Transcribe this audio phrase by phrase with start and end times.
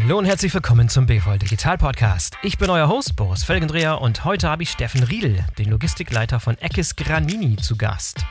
[0.00, 2.38] Hallo und herzlich willkommen zum BVL Digital Podcast.
[2.42, 6.56] Ich bin euer Host Boris Felgendreher und heute habe ich Steffen Riedel, den Logistikleiter von
[6.58, 8.24] Eckes Granini, zu Gast.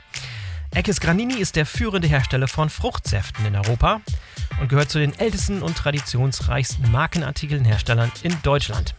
[0.74, 4.00] Eckes Granini ist der führende Hersteller von Fruchtsäften in Europa
[4.62, 8.96] und gehört zu den ältesten und traditionsreichsten Markenartikelherstellern in Deutschland.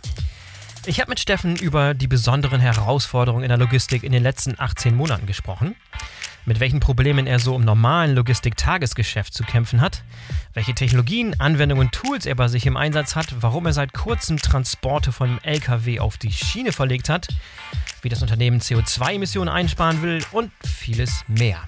[0.85, 4.95] Ich habe mit Steffen über die besonderen Herausforderungen in der Logistik in den letzten 18
[4.95, 5.75] Monaten gesprochen
[6.45, 10.03] mit welchen Problemen er so im normalen Logistik-Tagesgeschäft zu kämpfen hat,
[10.55, 14.39] welche Technologien, Anwendungen und Tools er bei sich im Einsatz hat, warum er seit kurzem
[14.39, 17.29] Transporte von LKW auf die Schiene verlegt hat,
[18.03, 21.63] wie das Unternehmen CO2-Emissionen einsparen will und vieles mehr.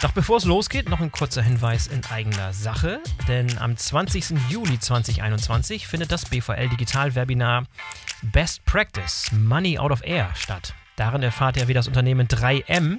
[0.00, 4.34] Doch bevor es losgeht, noch ein kurzer Hinweis in eigener Sache, denn am 20.
[4.50, 7.64] Juli 2021 findet das BVL Digital Webinar
[8.20, 10.74] Best Practice Money Out of Air statt.
[10.96, 12.98] Darin erfahrt ihr, wie das Unternehmen 3M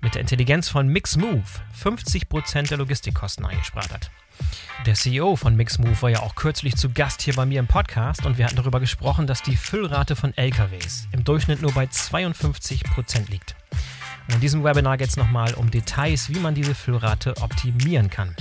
[0.00, 4.10] mit der Intelligenz von MixMove 50% der Logistikkosten eingespart hat.
[4.84, 8.26] Der CEO von MixMove war ja auch kürzlich zu Gast hier bei mir im Podcast
[8.26, 13.30] und wir hatten darüber gesprochen, dass die Füllrate von LKWs im Durchschnitt nur bei 52%
[13.30, 13.56] liegt.
[14.28, 18.34] Und in diesem Webinar geht es nochmal um Details, wie man diese Füllrate optimieren kann.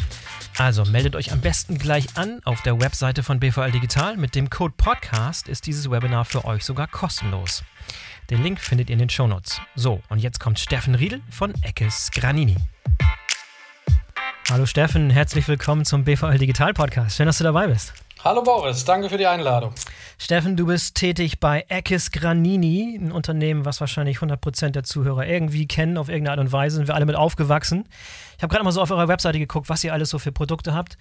[0.58, 4.18] Also meldet euch am besten gleich an auf der Webseite von BVL Digital.
[4.18, 7.64] Mit dem Code Podcast ist dieses Webinar für euch sogar kostenlos.
[8.32, 9.62] Den Link findet ihr in den Shownotes.
[9.76, 12.56] So, und jetzt kommt Steffen Riedel von Eckes Granini.
[14.50, 17.18] Hallo Steffen, herzlich willkommen zum BVL Digital Podcast.
[17.18, 17.94] Schön, dass du dabei bist.
[18.24, 19.76] Hallo Boris, danke für die Einladung.
[20.18, 25.68] Steffen, du bist tätig bei Eckes Granini, ein Unternehmen, was wahrscheinlich 100% der Zuhörer irgendwie
[25.68, 26.78] kennen, auf irgendeine Art und Weise.
[26.78, 27.88] Sind wir alle mit aufgewachsen.
[28.38, 30.74] Ich habe gerade mal so auf eurer Webseite geguckt, was ihr alles so für Produkte
[30.74, 30.98] habt.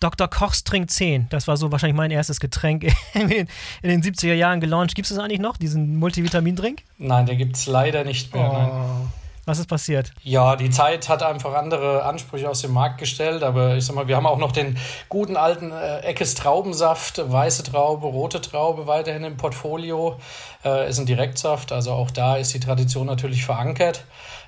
[0.00, 0.28] Dr.
[0.28, 1.28] Kochs Trink 10.
[1.30, 3.48] Das war so wahrscheinlich mein erstes Getränk in
[3.82, 4.94] den 70er Jahren gelauncht.
[4.94, 6.82] Gibt es das eigentlich noch, diesen Multivitamin-Drink?
[6.98, 8.70] Nein, den gibt es leider nicht mehr.
[8.72, 9.08] Oh.
[9.46, 10.10] Was ist passiert?
[10.22, 14.08] Ja, die Zeit hat einfach andere Ansprüche aus dem Markt gestellt, aber ich sag mal,
[14.08, 14.78] wir haben auch noch den
[15.10, 20.18] guten alten äh, Eckes Traubensaft, weiße Traube, rote Traube weiterhin im Portfolio.
[20.64, 24.04] Äh, ist ein Direktsaft, also auch da ist die Tradition natürlich verankert.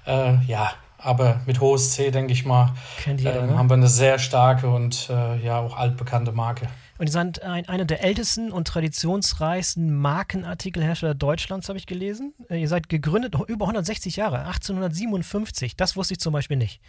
[0.06, 0.72] Äh, ja,
[1.06, 2.74] aber mit hohes C, denke ich mal,
[3.04, 3.56] jeder, äh, ne?
[3.56, 6.68] haben wir eine sehr starke und äh, ja auch altbekannte Marke.
[6.98, 12.34] Und ihr seid ein, einer der ältesten und traditionsreichsten Markenartikelhersteller Deutschlands, habe ich gelesen.
[12.48, 15.76] Äh, ihr seid gegründet über 160 Jahre, 1857.
[15.76, 16.80] Das wusste ich zum Beispiel nicht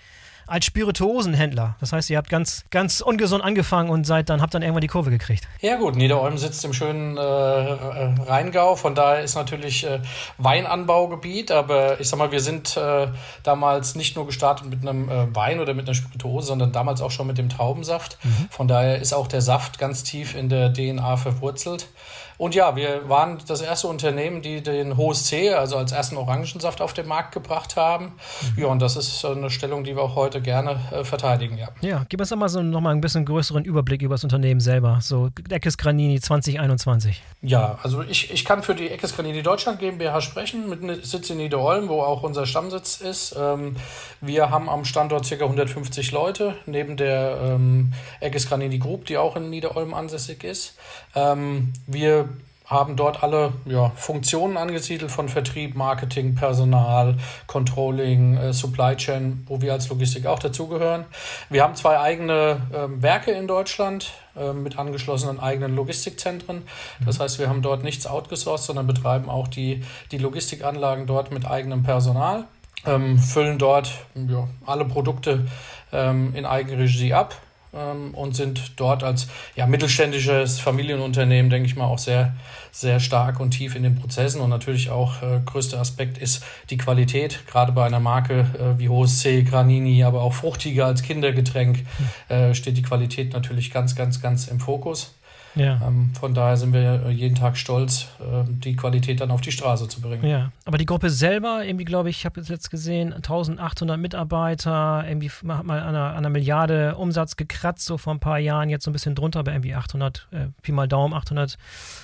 [0.48, 1.76] als Spirituosenhändler.
[1.80, 4.88] Das heißt, ihr habt ganz, ganz ungesund angefangen und seid dann, habt dann irgendwann die
[4.88, 5.48] Kurve gekriegt.
[5.62, 10.00] Ja gut, Niederolm sitzt im schönen äh, Rheingau, von daher ist natürlich äh,
[10.38, 13.08] Weinanbaugebiet, aber ich sag mal, wir sind äh,
[13.44, 17.12] damals nicht nur gestartet mit einem äh, Wein oder mit einer Spirituose, sondern damals auch
[17.12, 18.18] schon mit dem Traubensaft.
[18.24, 18.48] Mhm.
[18.50, 21.88] Von daher ist auch der Saft ganz tief in der DNA verwurzelt.
[22.38, 26.82] Und ja, wir waren das erste Unternehmen, die den Hohes C, also als ersten Orangensaft
[26.82, 28.14] auf den Markt gebracht haben.
[28.56, 28.62] Mhm.
[28.64, 31.70] Ja, und das ist eine Stellung, die wir auch heute gerne äh, verteidigen, ja.
[31.82, 34.60] Ja, gib uns doch mal so noch mal ein bisschen größeren Überblick über das Unternehmen
[34.60, 35.00] selber.
[35.02, 37.22] So Eckes Granini 2021.
[37.42, 41.38] Ja, also ich, ich kann für die Eckes Granini Deutschland GmbH sprechen, mit Sitz in
[41.38, 43.36] Niederolm, wo auch unser Stammsitz ist.
[43.38, 43.76] Ähm,
[44.22, 45.36] wir haben am Standort ca.
[45.36, 50.76] 150 Leute, neben der ähm, Eckes Granini Group, die auch in Niederolm ansässig ist.
[51.16, 52.27] Ähm, wir
[52.68, 57.16] haben dort alle ja, Funktionen angesiedelt von Vertrieb, Marketing, Personal,
[57.48, 61.06] Controlling, äh, Supply Chain, wo wir als Logistik auch dazugehören.
[61.50, 66.64] Wir haben zwei eigene äh, Werke in Deutschland äh, mit angeschlossenen eigenen Logistikzentren.
[67.06, 67.24] Das mhm.
[67.24, 71.84] heißt, wir haben dort nichts outgesourced, sondern betreiben auch die, die Logistikanlagen dort mit eigenem
[71.84, 72.44] Personal,
[72.86, 75.48] ähm, füllen dort ja, alle Produkte
[75.94, 77.38] ähm, in Eigenregie ab
[77.74, 82.36] ähm, und sind dort als ja, mittelständisches Familienunternehmen, denke ich mal, auch sehr,
[82.72, 84.42] sehr stark und tief in den Prozessen.
[84.42, 88.90] Und natürlich auch äh, größter Aspekt ist die Qualität, gerade bei einer Marke äh, wie
[88.90, 92.36] Hohes C, Granini, aber auch Fruchtiger als Kindergetränk, hm.
[92.36, 95.14] äh, steht die Qualität natürlich ganz, ganz, ganz im Fokus.
[95.60, 95.82] Ja.
[95.86, 99.52] Ähm, von daher sind wir äh, jeden Tag stolz, äh, die Qualität dann auf die
[99.52, 100.26] Straße zu bringen.
[100.26, 105.30] Ja, aber die Gruppe selber, irgendwie glaube ich, ich habe jetzt gesehen, 1800 Mitarbeiter, irgendwie
[105.30, 108.84] hat mal an einer, an einer, Milliarde Umsatz gekratzt, so vor ein paar Jahren, jetzt
[108.86, 111.58] so ein bisschen drunter, aber irgendwie 800, äh, Pi mal Daumen, 800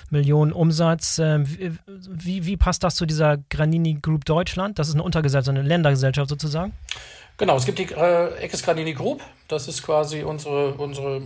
[0.10, 1.19] Millionen Umsatz.
[1.19, 1.45] Ähm,
[1.88, 4.80] wie, wie passt das zu dieser Granini Group Deutschland?
[4.80, 6.74] Das ist eine Untergesellschaft, eine Ländergesellschaft sozusagen?
[7.38, 11.22] Genau, es gibt die äh, Eckes Granini Group, das ist quasi unsere, unsere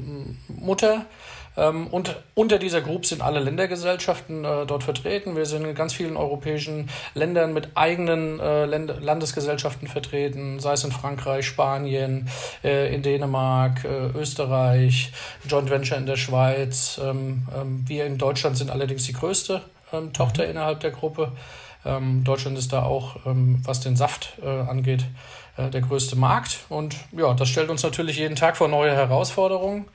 [0.47, 1.05] Mutter.
[1.57, 5.35] Ähm, und unter dieser Group sind alle Ländergesellschaften äh, dort vertreten.
[5.35, 10.91] Wir sind in ganz vielen europäischen Ländern mit eigenen äh, Landesgesellschaften vertreten, sei es in
[10.91, 12.29] Frankreich, Spanien,
[12.63, 15.11] äh, in Dänemark, Österreich,
[15.47, 16.99] Joint Venture in der Schweiz.
[17.03, 19.61] Ähm, ähm, wir in Deutschland sind allerdings die größte
[20.13, 20.51] Tochter mhm.
[20.51, 21.31] innerhalb der Gruppe.
[22.23, 25.05] Deutschland ist da auch, was den Saft angeht,
[25.57, 26.59] der größte Markt.
[26.67, 29.85] Und ja, das stellt uns natürlich jeden Tag vor neue Herausforderungen.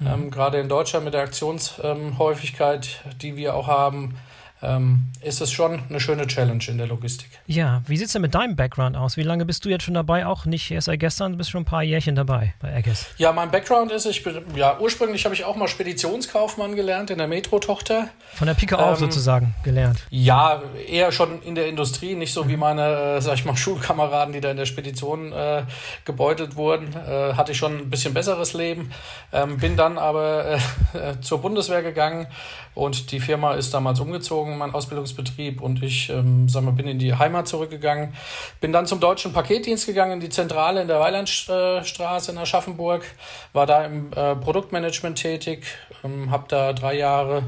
[0.00, 0.06] Mhm.
[0.06, 4.16] Ähm, gerade in Deutschland mit der Aktionshäufigkeit, ähm, die wir auch haben,
[4.62, 7.28] ähm, ist es schon eine schöne Challenge in der Logistik.
[7.46, 9.16] Ja, wie sieht es denn mit deinem Background aus?
[9.16, 10.26] Wie lange bist du jetzt schon dabei?
[10.26, 13.06] Auch nicht erst seit gestern, du bist schon ein paar Jährchen dabei bei Eggers.
[13.16, 17.18] Ja, mein Background ist, ich bin, ja, ursprünglich habe ich auch mal Speditionskaufmann gelernt in
[17.18, 18.08] der Metro-Tochter.
[18.34, 20.06] Von der Pike auf ähm, sozusagen gelernt.
[20.10, 22.60] Ja, eher schon in der Industrie, nicht so wie mhm.
[22.60, 25.62] meine, äh, sag ich mal, Schulkameraden, die da in der Spedition äh,
[26.04, 26.94] gebeutelt wurden.
[26.94, 28.92] Äh, hatte ich schon ein bisschen besseres Leben.
[29.32, 30.58] Ähm, bin dann aber
[30.94, 32.26] äh, zur Bundeswehr gegangen
[32.74, 36.98] und die Firma ist damals umgezogen, mein Ausbildungsbetrieb, und ich ähm, sag mal, bin in
[36.98, 38.14] die Heimat zurückgegangen.
[38.60, 43.04] Bin dann zum Deutschen Paketdienst gegangen, in die Zentrale in der Weilandstraße in Aschaffenburg,
[43.52, 45.66] war da im äh, Produktmanagement tätig,
[46.04, 47.42] ähm, habe da drei Jahre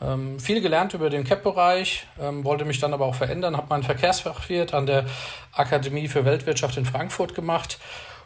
[0.00, 3.82] ähm, viel gelernt über den CAP-Bereich, ähm, wollte mich dann aber auch verändern, habe meinen
[3.82, 5.06] Verkehrsfachwirt an der
[5.52, 7.78] Akademie für Weltwirtschaft in Frankfurt gemacht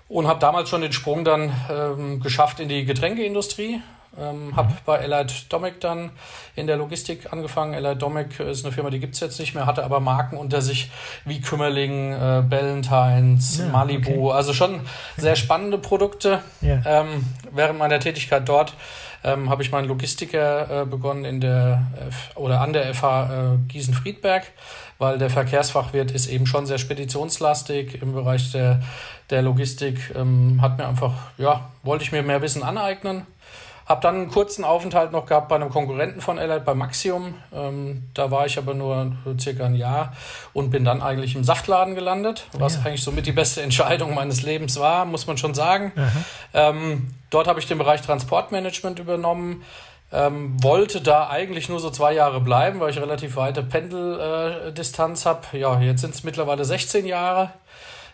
[0.08, 3.80] und habe damals schon den Sprung dann ähm, geschafft in die Getränkeindustrie.
[4.18, 6.10] Ähm, habe bei Allied Domic dann
[6.56, 7.74] in der Logistik angefangen.
[7.74, 10.62] Allied Domic ist eine Firma, die gibt es jetzt nicht mehr, hatte aber Marken unter
[10.62, 10.90] sich
[11.24, 14.28] wie Kümmerling, äh, Ballantines, ja, Malibu.
[14.28, 14.36] Okay.
[14.36, 14.80] Also schon
[15.16, 16.42] sehr spannende Produkte.
[16.60, 16.82] Ja.
[16.84, 18.74] Ähm, während meiner Tätigkeit dort
[19.22, 23.56] ähm, habe ich meinen Logistiker äh, begonnen in der F oder an der FH äh,
[23.68, 24.44] Gießen-Friedberg,
[24.98, 28.82] weil der Verkehrsfachwirt ist eben schon sehr speditionslastig im Bereich der,
[29.30, 30.12] der Logistik.
[30.16, 33.26] Ähm, hat mir einfach, ja, wollte ich mir mehr Wissen aneignen
[33.90, 37.34] habe dann einen kurzen Aufenthalt noch gehabt bei einem Konkurrenten von Elliot, bei Maxium.
[37.52, 40.12] Ähm, da war ich aber nur circa ein Jahr
[40.52, 42.82] und bin dann eigentlich im Saftladen gelandet, was ja.
[42.82, 45.90] eigentlich somit die beste Entscheidung meines Lebens war, muss man schon sagen.
[46.54, 49.64] Ähm, dort habe ich den Bereich Transportmanagement übernommen.
[50.12, 55.28] Ähm, wollte da eigentlich nur so zwei Jahre bleiben, weil ich relativ weite Pendeldistanz äh,
[55.28, 55.58] habe.
[55.58, 57.50] Ja, jetzt sind es mittlerweile 16 Jahre.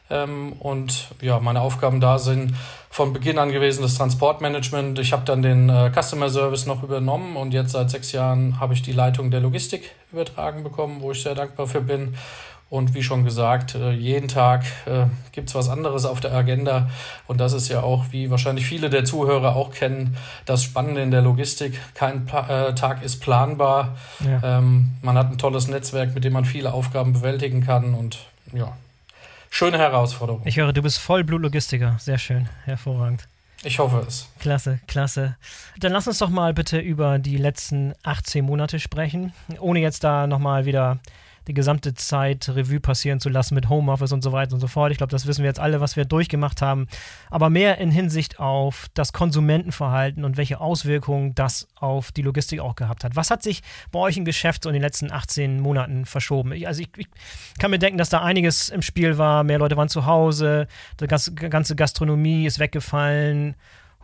[0.09, 2.55] Ähm, und ja, meine Aufgaben da sind
[2.91, 4.99] von Beginn an gewesen das Transportmanagement.
[4.99, 8.75] Ich habe dann den äh, Customer Service noch übernommen und jetzt seit sechs Jahren habe
[8.75, 12.15] ich die Leitung der Logistik übertragen bekommen, wo ich sehr dankbar für bin.
[12.69, 16.91] Und wie schon gesagt, äh, jeden Tag äh, gibt's was anderes auf der Agenda.
[17.29, 20.17] Und das ist ja auch, wie wahrscheinlich viele der Zuhörer auch kennen,
[20.47, 21.81] das Spannende in der Logistik.
[21.95, 23.97] Kein äh, Tag ist planbar.
[24.25, 24.59] Ja.
[24.59, 27.95] Ähm, man hat ein tolles Netzwerk, mit dem man viele Aufgaben bewältigen kann.
[27.95, 28.19] Und
[28.53, 28.73] ja,
[29.57, 30.43] schöne Herausforderung.
[30.45, 31.97] Ich höre, du bist Vollblut-Logistiker.
[31.99, 33.27] Sehr schön, hervorragend.
[33.65, 34.29] Ich hoffe es.
[34.39, 35.37] Klasse, klasse.
[35.81, 40.27] Dann lass uns doch mal bitte über die letzten 18 Monate sprechen, ohne jetzt da
[40.27, 40.99] nochmal wieder
[41.47, 44.91] die gesamte Zeit Revue passieren zu lassen mit Homeoffice und so weiter und so fort.
[44.91, 46.89] Ich glaube, das wissen wir jetzt alle, was wir durchgemacht haben.
[47.31, 52.75] Aber mehr in Hinsicht auf das Konsumentenverhalten und welche Auswirkungen das auf die Logistik auch
[52.75, 53.15] gehabt hat.
[53.17, 53.63] Was hat sich
[53.93, 56.53] bei euch im Geschäft so in den letzten 18 Monaten verschoben?
[56.53, 57.07] Ich, also ich, ich,
[57.59, 59.45] kann mir denken, dass da einiges im Spiel war.
[59.45, 60.67] Mehr Leute waren zu Hause,
[61.01, 63.55] die ganze Gastronomie ist weggefallen.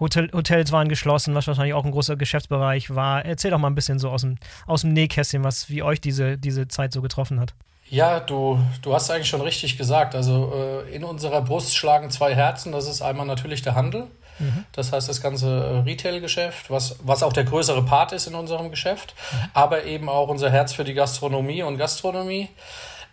[0.03, 3.25] Hotel, Hotels waren geschlossen, was wahrscheinlich auch ein großer Geschäftsbereich war.
[3.25, 6.37] Erzähl doch mal ein bisschen so aus dem, aus dem Nähkästchen, was, wie euch diese,
[6.37, 7.55] diese Zeit so getroffen hat.
[7.89, 10.15] Ja, du, du hast eigentlich schon richtig gesagt.
[10.15, 12.73] Also äh, in unserer Brust schlagen zwei Herzen.
[12.73, 14.09] Das ist einmal natürlich der Handel.
[14.39, 14.65] Mhm.
[14.73, 18.71] Das heißt, das ganze äh, Retail-Geschäft, was, was auch der größere Part ist in unserem
[18.71, 19.37] Geschäft, mhm.
[19.55, 22.49] aber eben auch unser Herz für die Gastronomie und Gastronomie.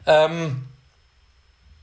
[0.06, 0.68] Ähm,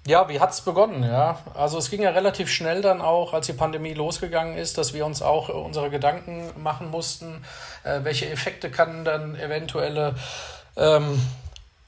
[0.07, 1.03] ja, wie hat es begonnen?
[1.03, 4.95] Ja, also es ging ja relativ schnell dann auch, als die Pandemie losgegangen ist, dass
[4.95, 7.45] wir uns auch unsere Gedanken machen mussten,
[7.85, 10.15] äh, welche Effekte kann dann eventuelle
[10.77, 11.21] ähm,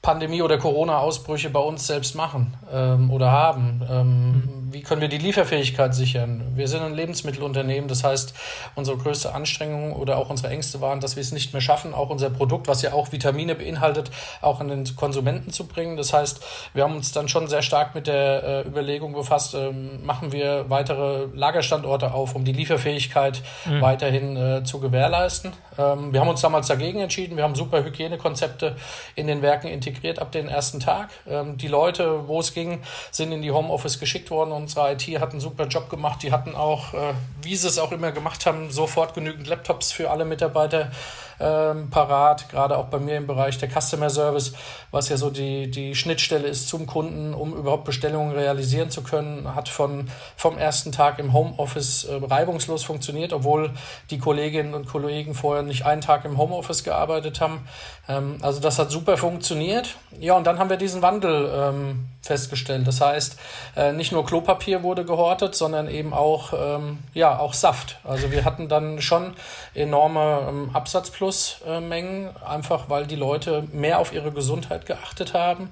[0.01, 3.81] Pandemie oder Corona-Ausbrüche bei uns selbst machen ähm, oder haben.
[3.89, 4.68] Ähm, mhm.
[4.71, 6.53] Wie können wir die Lieferfähigkeit sichern?
[6.55, 8.33] Wir sind ein Lebensmittelunternehmen, das heißt,
[8.75, 12.09] unsere größte Anstrengung oder auch unsere Ängste waren, dass wir es nicht mehr schaffen, auch
[12.09, 14.11] unser Produkt, was ja auch Vitamine beinhaltet,
[14.41, 15.97] auch an den Konsumenten zu bringen.
[15.97, 20.05] Das heißt, wir haben uns dann schon sehr stark mit der äh, Überlegung befasst, ähm,
[20.05, 23.81] machen wir weitere Lagerstandorte auf, um die Lieferfähigkeit mhm.
[23.81, 25.53] weiterhin äh, zu gewährleisten.
[25.77, 27.37] Ähm, wir haben uns damals dagegen entschieden.
[27.37, 28.75] Wir haben super Hygienekonzepte
[29.15, 31.09] in den Werken integriert ab dem ersten Tag.
[31.27, 34.51] Ähm, die Leute, wo es ging, sind in die Homeoffice geschickt worden.
[34.59, 36.21] Unsere IT hat einen super Job gemacht.
[36.21, 40.11] Die hatten auch, äh, wie sie es auch immer gemacht haben, sofort genügend Laptops für
[40.11, 40.91] alle Mitarbeiter
[41.39, 44.53] ähm, parat, gerade auch bei mir im Bereich der Customer Service,
[44.91, 49.55] was ja so die, die Schnittstelle ist zum Kunden, um überhaupt Bestellungen realisieren zu können,
[49.55, 53.71] hat von, vom ersten Tag im Homeoffice äh, reibungslos funktioniert, obwohl
[54.09, 57.65] die Kolleginnen und Kollegen vorher nicht einen Tag im Homeoffice gearbeitet haben.
[58.09, 59.95] Ähm, also das hat super funktioniert.
[60.19, 62.85] Ja, und dann haben wir diesen Wandel ähm, festgestellt.
[62.85, 63.37] Das heißt,
[63.77, 64.48] äh, nicht nur Klopapier
[64.83, 67.99] wurde gehortet, sondern eben auch, ähm, ja, auch Saft.
[68.03, 69.33] Also wir hatten dann schon
[69.73, 75.71] enorme ähm, Absatzplusmengen, einfach weil die Leute mehr auf ihre Gesundheit geachtet haben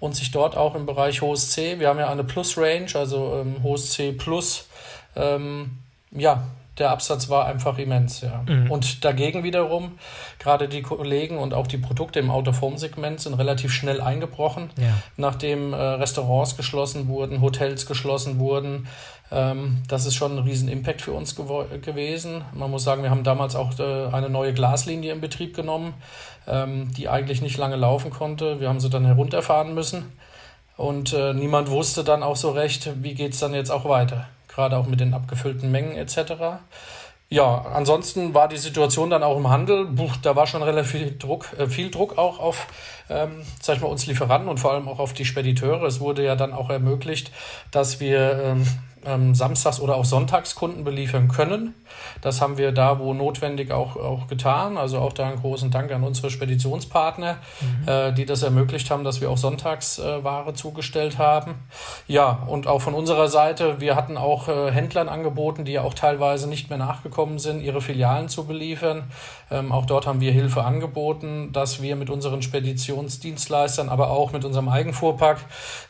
[0.00, 3.62] und sich dort auch im Bereich hohes C, wir haben ja eine Plus-Range, also ähm,
[3.62, 4.68] hohes C Plus,
[5.16, 5.78] ähm,
[6.10, 6.42] ja,
[6.78, 8.44] der Absatz war einfach immens, ja.
[8.48, 8.70] Mhm.
[8.70, 9.98] Und dagegen wiederum,
[10.38, 14.94] gerade die Kollegen und auch die Produkte im Out-of-Home-Segment sind relativ schnell eingebrochen, ja.
[15.18, 18.88] nachdem äh, Restaurants geschlossen wurden, Hotels geschlossen wurden.
[19.30, 22.42] Ähm, das ist schon ein riesen Impact für uns gewesen.
[22.54, 25.92] Man muss sagen, wir haben damals auch äh, eine neue Glaslinie in Betrieb genommen,
[26.46, 28.60] ähm, die eigentlich nicht lange laufen konnte.
[28.60, 30.12] Wir haben sie dann herunterfahren müssen.
[30.78, 34.26] Und äh, niemand wusste dann auch so recht, wie geht es dann jetzt auch weiter
[34.54, 36.60] gerade auch mit den abgefüllten Mengen etc.
[37.28, 41.16] Ja, ansonsten war die Situation dann auch im Handel, buch, da war schon relativ viel
[41.18, 42.66] Druck, äh, viel Druck auch auf,
[43.08, 45.84] ähm, sag ich mal, uns Lieferanten und vor allem auch auf die Spediteure.
[45.84, 47.32] Es wurde ja dann auch ermöglicht,
[47.70, 48.66] dass wir ähm,
[49.04, 51.74] ähm, Samstags- oder auch Sonntagskunden beliefern können.
[52.20, 54.76] Das haben wir da, wo notwendig, auch, auch getan.
[54.76, 57.88] Also auch da einen großen Dank an unsere Speditionspartner, mhm.
[57.88, 61.54] äh, die das ermöglicht haben, dass wir auch Sonntagsware äh, zugestellt haben.
[62.06, 65.94] Ja, und auch von unserer Seite, wir hatten auch äh, Händlern angeboten, die ja auch
[65.94, 69.04] teilweise nicht mehr nachgekommen sind, ihre Filialen zu beliefern.
[69.50, 74.44] Ähm, auch dort haben wir Hilfe angeboten, dass wir mit unseren Speditionsdienstleistern, aber auch mit
[74.44, 75.38] unserem Eigenfuhrpark,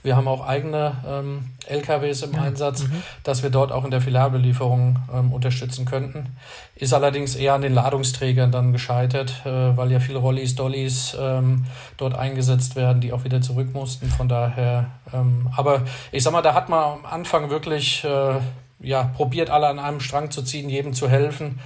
[0.02, 2.42] wir haben auch eigene ähm, LKWs im ja.
[2.42, 3.01] Einsatz, mhm.
[3.22, 6.36] Dass wir dort auch in der Filialbelieferung ähm, unterstützen könnten.
[6.74, 11.66] Ist allerdings eher an den Ladungsträgern dann gescheitert, äh, weil ja viele Rollis, Dollies ähm,
[11.96, 14.08] dort eingesetzt werden, die auch wieder zurück mussten.
[14.08, 18.40] Von daher, ähm, aber ich sag mal, da hat man am Anfang wirklich äh,
[18.80, 21.60] ja, probiert, alle an einem Strang zu ziehen, jedem zu helfen.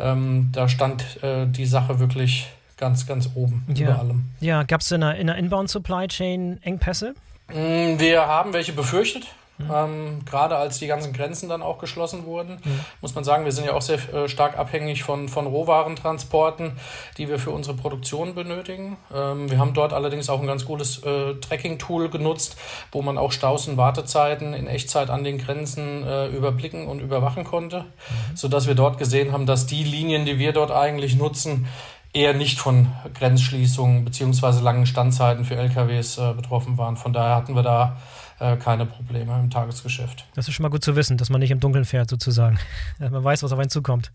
[0.00, 3.86] Ähm, da stand äh, die Sache wirklich ganz, ganz oben ja.
[3.86, 4.24] über allem.
[4.40, 7.14] Ja, gab es in der, in der Inbound Supply Chain Engpässe?
[7.48, 9.26] Mm, wir haben welche befürchtet.
[9.64, 9.70] Mhm.
[9.74, 12.80] Ähm, gerade als die ganzen Grenzen dann auch geschlossen wurden, mhm.
[13.00, 16.72] muss man sagen, wir sind ja auch sehr äh, stark abhängig von, von Rohwarentransporten,
[17.18, 18.96] die wir für unsere Produktion benötigen.
[19.14, 22.56] Ähm, wir haben dort allerdings auch ein ganz gutes äh, Tracking-Tool genutzt,
[22.90, 27.44] wo man auch Staus und Wartezeiten in Echtzeit an den Grenzen äh, überblicken und überwachen
[27.44, 28.36] konnte, mhm.
[28.36, 31.66] sodass wir dort gesehen haben, dass die Linien, die wir dort eigentlich nutzen,
[32.12, 36.96] eher nicht von Grenzschließungen beziehungsweise langen Standzeiten für LKWs äh, betroffen waren.
[36.96, 37.96] Von daher hatten wir da
[38.42, 40.26] äh, keine Probleme im Tagesgeschäft.
[40.34, 42.58] Das ist schon mal gut zu wissen, dass man nicht im Dunkeln fährt sozusagen.
[42.98, 44.10] man weiß, was auf einen zukommt.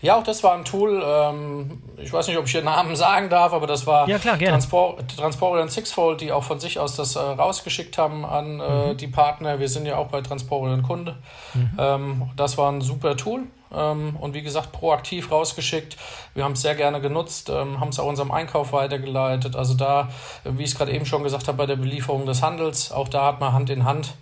[0.00, 3.28] Ja, auch das war ein Tool, ähm, ich weiß nicht, ob ich hier Namen sagen
[3.28, 7.18] darf, aber das war ja, klar, Transpor Sixfold, die auch von sich aus das äh,
[7.18, 8.96] rausgeschickt haben an äh, mhm.
[8.96, 9.58] die Partner.
[9.58, 11.16] Wir sind ja auch bei Transporion Kunde.
[11.54, 11.70] Mhm.
[11.78, 15.96] Ähm, das war ein super Tool und wie gesagt proaktiv rausgeschickt.
[16.34, 19.56] Wir haben es sehr gerne genutzt, ähm, haben es auch unserem Einkauf weitergeleitet.
[19.56, 20.08] Also da,
[20.44, 23.26] wie ich es gerade eben schon gesagt habe, bei der Belieferung des Handels, auch da
[23.26, 24.14] hat man Hand in Hand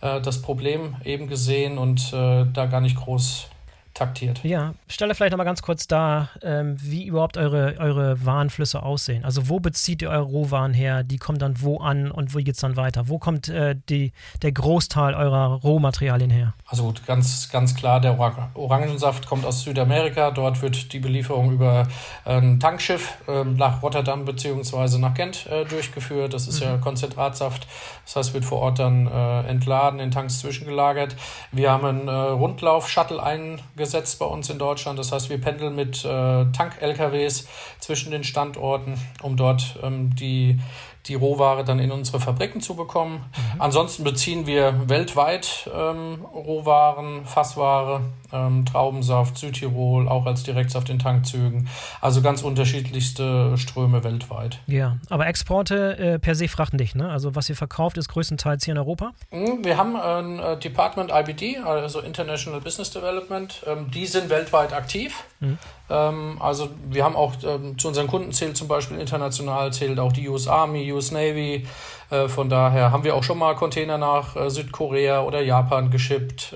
[0.00, 3.48] äh, das Problem eben gesehen und äh, da gar nicht groß
[3.94, 4.42] taktiert.
[4.42, 9.24] Ja, stelle vielleicht nochmal ganz kurz dar, ähm, wie überhaupt eure, eure Warenflüsse aussehen.
[9.24, 11.04] Also wo bezieht ihr eure Rohwaren her?
[11.04, 13.08] Die kommen dann wo an und wo geht es dann weiter?
[13.08, 16.54] Wo kommt äh, die, der Großteil eurer Rohmaterialien her?
[16.66, 18.18] Also gut, ganz, ganz klar, der
[18.54, 20.32] Orangensaft kommt aus Südamerika.
[20.32, 21.86] Dort wird die Belieferung über
[22.24, 24.98] ein Tankschiff äh, nach Rotterdam bzw.
[24.98, 26.34] nach Gent äh, durchgeführt.
[26.34, 26.66] Das ist mhm.
[26.66, 27.68] ja Konzentratsaft.
[28.04, 31.14] Das heißt, wird vor Ort dann äh, entladen, in Tanks zwischengelagert.
[31.52, 34.98] Wir haben einen äh, Rundlauf-Shuttle eingesetzt gesetzt bei uns in Deutschland.
[34.98, 37.46] Das heißt, wir pendeln mit äh, Tank-LKWs
[37.80, 40.58] zwischen den Standorten, um dort ähm, die
[41.06, 43.16] die Rohware dann in unsere Fabriken zu bekommen.
[43.16, 43.60] Mhm.
[43.60, 48.00] Ansonsten beziehen wir weltweit ähm, Rohwaren, Fassware,
[48.34, 51.68] ähm, Traubensaft, Südtirol, auch als Direktsaft in Tankzügen.
[52.00, 54.58] Also ganz unterschiedlichste Ströme weltweit.
[54.66, 57.08] Ja, aber Exporte äh, per se frachten dich, ne?
[57.08, 59.12] Also was ihr verkauft, ist größtenteils hier in Europa?
[59.30, 63.62] Mhm, wir haben ein äh, Department IBD, also International Business Development.
[63.66, 65.24] Ähm, die sind weltweit aktiv.
[65.40, 65.58] Mhm.
[65.90, 70.12] Ähm, also wir haben auch ähm, zu unseren Kunden zählt zum Beispiel international zählt auch
[70.12, 71.66] die US Army, US Navy.
[72.10, 76.54] Äh, von daher haben wir auch schon mal Container nach äh, Südkorea oder Japan geschippt.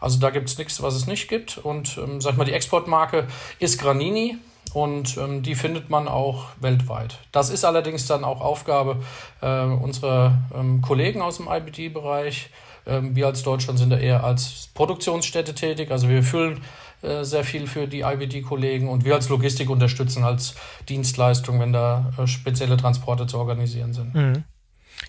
[0.00, 1.58] Also da gibt es nichts, was es nicht gibt.
[1.58, 3.26] Und ähm, sag mal, die Exportmarke
[3.58, 4.38] ist Granini.
[4.72, 7.18] Und ähm, die findet man auch weltweit.
[7.32, 9.02] Das ist allerdings dann auch Aufgabe
[9.40, 12.50] äh, unserer ähm, Kollegen aus dem IBD-Bereich.
[12.86, 15.90] Ähm, wir als Deutschland sind da eher als Produktionsstätte tätig.
[15.90, 16.62] Also wir füllen
[17.02, 20.54] äh, sehr viel für die IBD-Kollegen und wir als Logistik unterstützen als
[20.88, 24.14] Dienstleistung, wenn da äh, spezielle Transporte zu organisieren sind.
[24.14, 24.44] Mhm.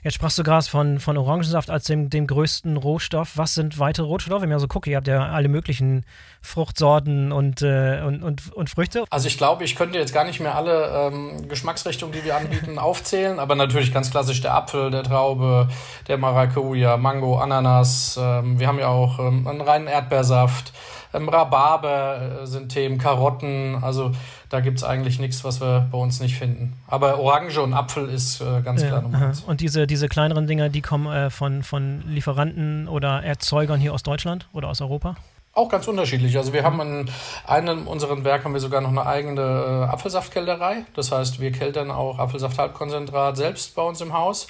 [0.04, 3.34] Jetzt sprachst du gerade von, von Orangensaft als dem, dem größten Rohstoff.
[3.36, 4.42] Was sind weitere Rohstoffe?
[4.42, 6.06] Wenn ich so gucke, ihr habt ja alle möglichen
[6.42, 9.04] Fruchtsorten und, äh, und, und, und Früchte.
[9.12, 12.80] Also ich glaube, ich könnte jetzt gar nicht mehr alle ähm, Geschmacksrichtungen, die wir anbieten,
[12.80, 15.70] aufzählen, aber natürlich ganz klassisch der Apfel, der Traube,
[16.08, 18.18] der Maracuja, Mango, Ananas.
[18.20, 20.74] Ähm, wir haben ja auch ähm, einen reinen Erdbeersaft.
[21.14, 24.12] Ähm, Rhabarber äh, sind Themen, Karotten, also
[24.50, 26.74] da gibt es eigentlich nichts, was wir bei uns nicht finden.
[26.88, 29.42] Aber Orange und Apfel ist äh, ganz ja, klar Nummer eins.
[29.42, 34.04] Und diese, diese kleineren Dinger, die kommen äh, von, von Lieferanten oder Erzeugern hier aus
[34.04, 35.16] Deutschland oder aus Europa?
[35.54, 36.38] Auch ganz unterschiedlich.
[36.38, 37.10] Also wir haben in
[37.46, 40.86] einem unserer Werk haben wir sogar noch eine eigene äh, Apfelsaftkellerei.
[40.96, 44.48] Das heißt, wir keltern auch Apfelsaft-Halbkonzentrat selbst bei uns im Haus.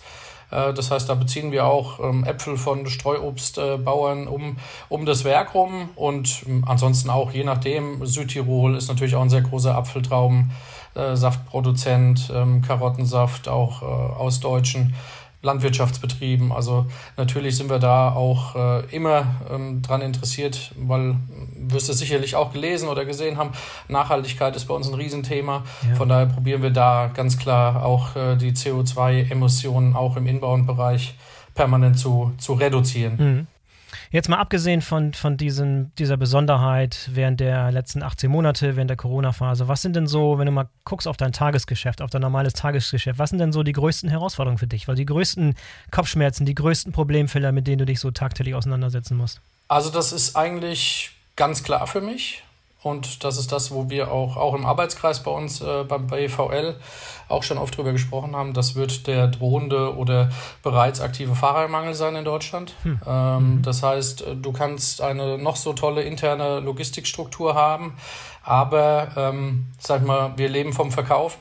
[0.51, 4.57] Äh, das heißt, da beziehen wir auch ähm, Äpfel von Streuobstbauern um,
[4.89, 9.29] um das Werk rum und ähm, ansonsten auch, je nachdem, Südtirol ist natürlich auch ein
[9.29, 14.93] sehr großer Apfeltraubensaftproduzent, äh, ähm, Karottensaft auch äh, aus Deutschen.
[15.41, 16.51] Landwirtschaftsbetrieben.
[16.51, 16.85] Also
[17.17, 21.15] natürlich sind wir da auch äh, immer ähm, dran interessiert, weil
[21.55, 23.51] wirst du sicherlich auch gelesen oder gesehen haben,
[23.87, 25.63] Nachhaltigkeit ist bei uns ein Riesenthema.
[25.87, 25.95] Ja.
[25.95, 31.15] Von daher probieren wir da ganz klar auch äh, die CO2-Emissionen auch im Inbaubereich
[31.55, 33.15] permanent zu, zu reduzieren.
[33.17, 33.47] Mhm.
[34.11, 38.97] Jetzt mal abgesehen von, von diesen, dieser Besonderheit während der letzten 18 Monate, während der
[38.97, 42.53] Corona-Phase, was sind denn so, wenn du mal guckst auf dein Tagesgeschäft, auf dein normales
[42.53, 44.87] Tagesgeschäft, was sind denn so die größten Herausforderungen für dich?
[44.87, 45.55] Weil die größten
[45.91, 49.41] Kopfschmerzen, die größten Problemfälle, mit denen du dich so tagtäglich auseinandersetzen musst?
[49.67, 52.43] Also das ist eigentlich ganz klar für mich.
[52.83, 56.75] Und das ist das, wo wir auch, auch im Arbeitskreis bei uns äh, beim BVL
[57.29, 58.53] auch schon oft drüber gesprochen haben.
[58.53, 60.29] Das wird der drohende oder
[60.63, 62.73] bereits aktive Fahrermangel sein in Deutschland.
[62.81, 62.99] Hm.
[63.05, 63.61] Ähm, mhm.
[63.61, 67.93] Das heißt, du kannst eine noch so tolle interne Logistikstruktur haben,
[68.43, 71.37] aber ähm, sag mal, wir leben vom Verkauf.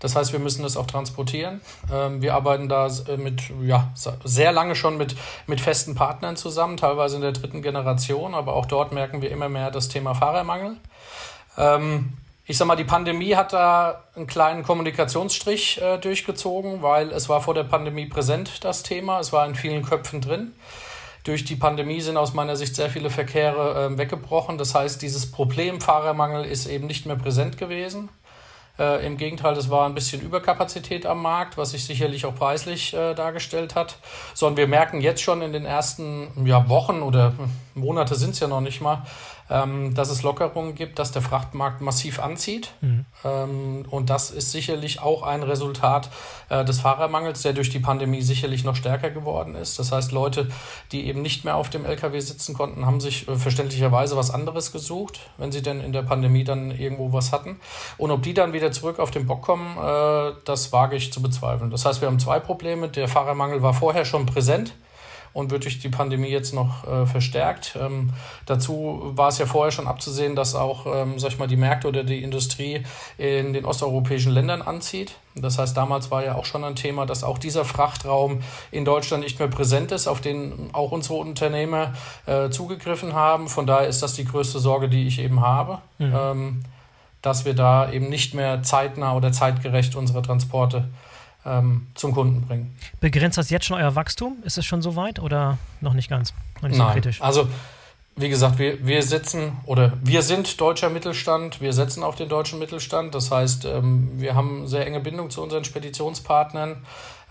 [0.00, 1.60] Das heißt, wir müssen das auch transportieren.
[1.92, 3.92] Ähm, wir arbeiten da äh, mit, ja,
[4.24, 5.14] sehr lange schon mit,
[5.46, 9.48] mit festen Partnern zusammen, teilweise in der dritten Generation, aber auch dort merken wir immer
[9.48, 10.76] mehr das Thema Fahrermangel.
[11.56, 12.14] Ähm,
[12.46, 17.40] ich sag mal, die Pandemie hat da einen kleinen Kommunikationsstrich äh, durchgezogen, weil es war
[17.42, 19.20] vor der Pandemie präsent, das Thema.
[19.20, 20.52] Es war in vielen Köpfen drin.
[21.22, 24.58] Durch die Pandemie sind aus meiner Sicht sehr viele Verkehre äh, weggebrochen.
[24.58, 28.08] Das heißt, dieses Problem Fahrermangel ist eben nicht mehr präsent gewesen.
[28.80, 32.94] Äh, Im Gegenteil, das war ein bisschen Überkapazität am Markt, was sich sicherlich auch preislich
[32.94, 33.98] äh, dargestellt hat.
[34.32, 37.34] Sondern wir merken jetzt schon in den ersten ja, Wochen oder
[37.74, 39.02] Monate sind es ja noch nicht mal,
[39.50, 42.70] ähm, dass es Lockerungen gibt, dass der Frachtmarkt massiv anzieht.
[42.80, 43.04] Mhm.
[43.24, 46.08] Ähm, und das ist sicherlich auch ein Resultat
[46.48, 49.78] äh, des Fahrermangels, der durch die Pandemie sicherlich noch stärker geworden ist.
[49.78, 50.48] Das heißt, Leute,
[50.92, 54.70] die eben nicht mehr auf dem LKW sitzen konnten, haben sich äh, verständlicherweise was anderes
[54.72, 57.60] gesucht, wenn sie denn in der Pandemie dann irgendwo was hatten.
[57.98, 61.20] Und ob die dann wieder zurück auf den Bock kommen, äh, das wage ich zu
[61.20, 61.70] bezweifeln.
[61.70, 62.88] Das heißt, wir haben zwei Probleme.
[62.88, 64.74] Der Fahrermangel war vorher schon präsent
[65.32, 67.76] und wird durch die Pandemie jetzt noch äh, verstärkt.
[67.80, 68.12] Ähm,
[68.46, 71.88] dazu war es ja vorher schon abzusehen, dass auch, ähm, sag ich mal, die Märkte
[71.88, 72.84] oder die Industrie
[73.18, 75.14] in den osteuropäischen Ländern anzieht.
[75.36, 79.22] Das heißt, damals war ja auch schon ein Thema, dass auch dieser Frachtraum in Deutschland
[79.22, 81.94] nicht mehr präsent ist, auf den auch unsere Unternehmer
[82.26, 83.48] äh, zugegriffen haben.
[83.48, 85.78] Von daher ist das die größte Sorge, die ich eben habe.
[85.98, 86.14] Mhm.
[86.14, 86.60] Ähm,
[87.22, 90.88] dass wir da eben nicht mehr zeitnah oder zeitgerecht unsere Transporte
[91.44, 92.76] ähm, zum Kunden bringen.
[93.00, 94.36] Begrenzt das jetzt schon euer Wachstum?
[94.44, 96.34] Ist es schon so weit oder noch nicht ganz?
[96.62, 96.88] Nicht Nein.
[96.88, 97.22] so kritisch?
[97.22, 97.48] Also,
[98.16, 102.58] wie gesagt, wir, wir sitzen oder wir sind deutscher Mittelstand, wir setzen auf den deutschen
[102.58, 103.14] Mittelstand.
[103.14, 106.76] Das heißt, ähm, wir haben sehr enge Bindung zu unseren Speditionspartnern.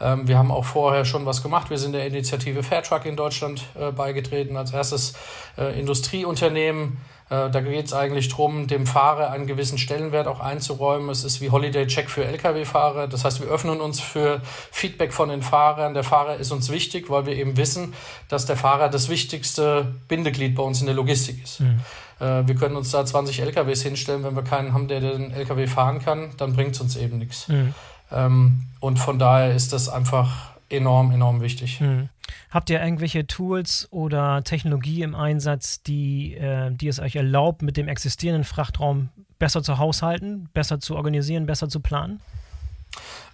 [0.02, 1.69] Ähm, wir haben auch vorher schon was gemacht.
[1.69, 5.13] Wir sind der Initiative Fairtruck in Deutschland äh, beigetreten, als erstes
[5.58, 6.98] äh, Industrieunternehmen
[7.29, 11.09] da geht es eigentlich darum, dem Fahrer einen gewissen Stellenwert auch einzuräumen.
[11.09, 13.07] Es ist wie Holiday Check für Lkw-Fahrer.
[13.07, 15.93] Das heißt, wir öffnen uns für Feedback von den Fahrern.
[15.93, 17.93] Der Fahrer ist uns wichtig, weil wir eben wissen,
[18.29, 21.59] dass der Fahrer das wichtigste Bindeglied bei uns in der Logistik ist.
[21.59, 21.81] Mhm.
[22.19, 25.67] Äh, wir können uns da 20 LKWs hinstellen, wenn wir keinen haben, der den LKW
[25.67, 27.47] fahren kann, dann bringt es uns eben nichts.
[27.47, 27.73] Mhm.
[28.11, 31.79] Ähm, und von daher ist das einfach enorm, enorm wichtig.
[31.79, 32.09] Mhm.
[32.49, 37.77] Habt ihr irgendwelche Tools oder Technologie im Einsatz, die, äh, die es euch erlaubt, mit
[37.77, 42.21] dem existierenden Frachtraum besser zu haushalten, besser zu organisieren, besser zu planen?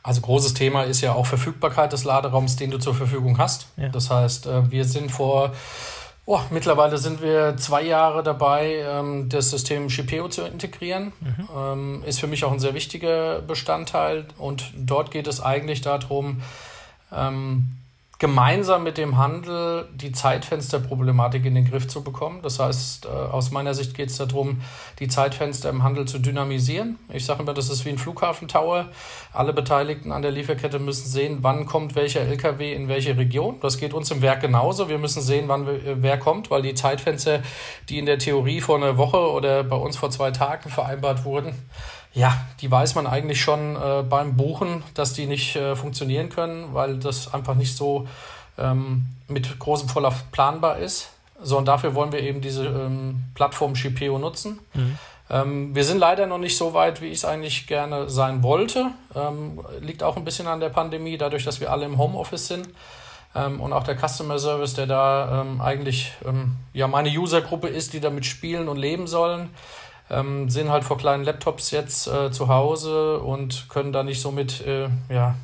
[0.04, 3.68] Also großes Thema ist ja auch Verfügbarkeit des Laderaums, den du zur Verfügung hast.
[3.78, 3.90] Ja.
[3.90, 5.54] Das heißt, äh, wir sind vor
[6.28, 11.14] Oh, mittlerweile sind wir zwei Jahre dabei, ähm, das System Shipeo zu integrieren.
[11.20, 11.50] Mhm.
[11.56, 14.26] Ähm, ist für mich auch ein sehr wichtiger Bestandteil.
[14.40, 16.42] Und dort geht es eigentlich darum,
[17.14, 17.78] ähm,
[18.18, 22.40] gemeinsam mit dem Handel die Zeitfensterproblematik in den Griff zu bekommen.
[22.42, 24.62] Das heißt, äh, aus meiner Sicht geht es darum,
[25.00, 26.98] die Zeitfenster im Handel zu dynamisieren.
[27.12, 28.88] Ich sage immer, das ist wie ein Flughafentower.
[29.34, 33.60] Alle Beteiligten an der Lieferkette müssen sehen, wann kommt welcher LKW in welche Region.
[33.60, 34.88] Das geht uns im Werk genauso.
[34.88, 37.42] Wir müssen sehen, wann äh, wer kommt, weil die Zeitfenster,
[37.90, 41.54] die in der Theorie vor einer Woche oder bei uns vor zwei Tagen vereinbart wurden,
[42.16, 46.74] ja, die weiß man eigentlich schon äh, beim Buchen, dass die nicht äh, funktionieren können,
[46.74, 48.08] weil das einfach nicht so
[48.58, 51.10] ähm, mit großem Vorlauf planbar ist.
[51.42, 54.60] So, und dafür wollen wir eben diese ähm, Plattform Shipeo nutzen.
[54.74, 54.98] Mhm.
[55.30, 58.92] Ähm, wir sind leider noch nicht so weit, wie ich es eigentlich gerne sein wollte.
[59.14, 62.70] Ähm, liegt auch ein bisschen an der Pandemie, dadurch, dass wir alle im Homeoffice sind.
[63.36, 66.14] Ähm, und auch der Customer Service, der da ähm, eigentlich
[66.74, 69.50] ja meine Usergruppe ist, die damit spielen und leben sollen.
[70.10, 74.32] Ähm, sind halt vor kleinen Laptops jetzt äh, zu Hause und können da nicht so
[74.32, 75.36] mit äh, ja,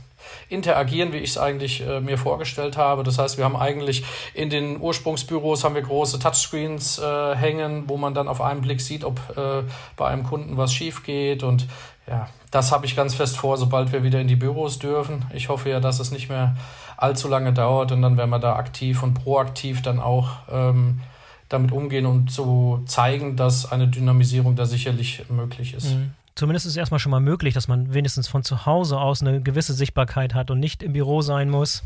[0.49, 3.03] interagieren, wie ich es eigentlich äh, mir vorgestellt habe.
[3.03, 7.97] Das heißt, wir haben eigentlich in den Ursprungsbüros haben wir große Touchscreens äh, hängen, wo
[7.97, 9.63] man dann auf einen Blick sieht, ob äh,
[9.97, 11.43] bei einem Kunden was schief geht.
[11.43, 11.67] Und
[12.07, 15.25] ja, das habe ich ganz fest vor, sobald wir wieder in die Büros dürfen.
[15.33, 16.55] Ich hoffe ja, dass es nicht mehr
[16.97, 21.01] allzu lange dauert und dann werden wir da aktiv und proaktiv dann auch ähm,
[21.51, 25.93] damit umgehen und zu zeigen, dass eine Dynamisierung da sicherlich möglich ist.
[25.95, 29.21] Mhm zumindest ist es erstmal schon mal möglich, dass man wenigstens von zu Hause aus
[29.21, 31.83] eine gewisse Sichtbarkeit hat und nicht im Büro sein muss.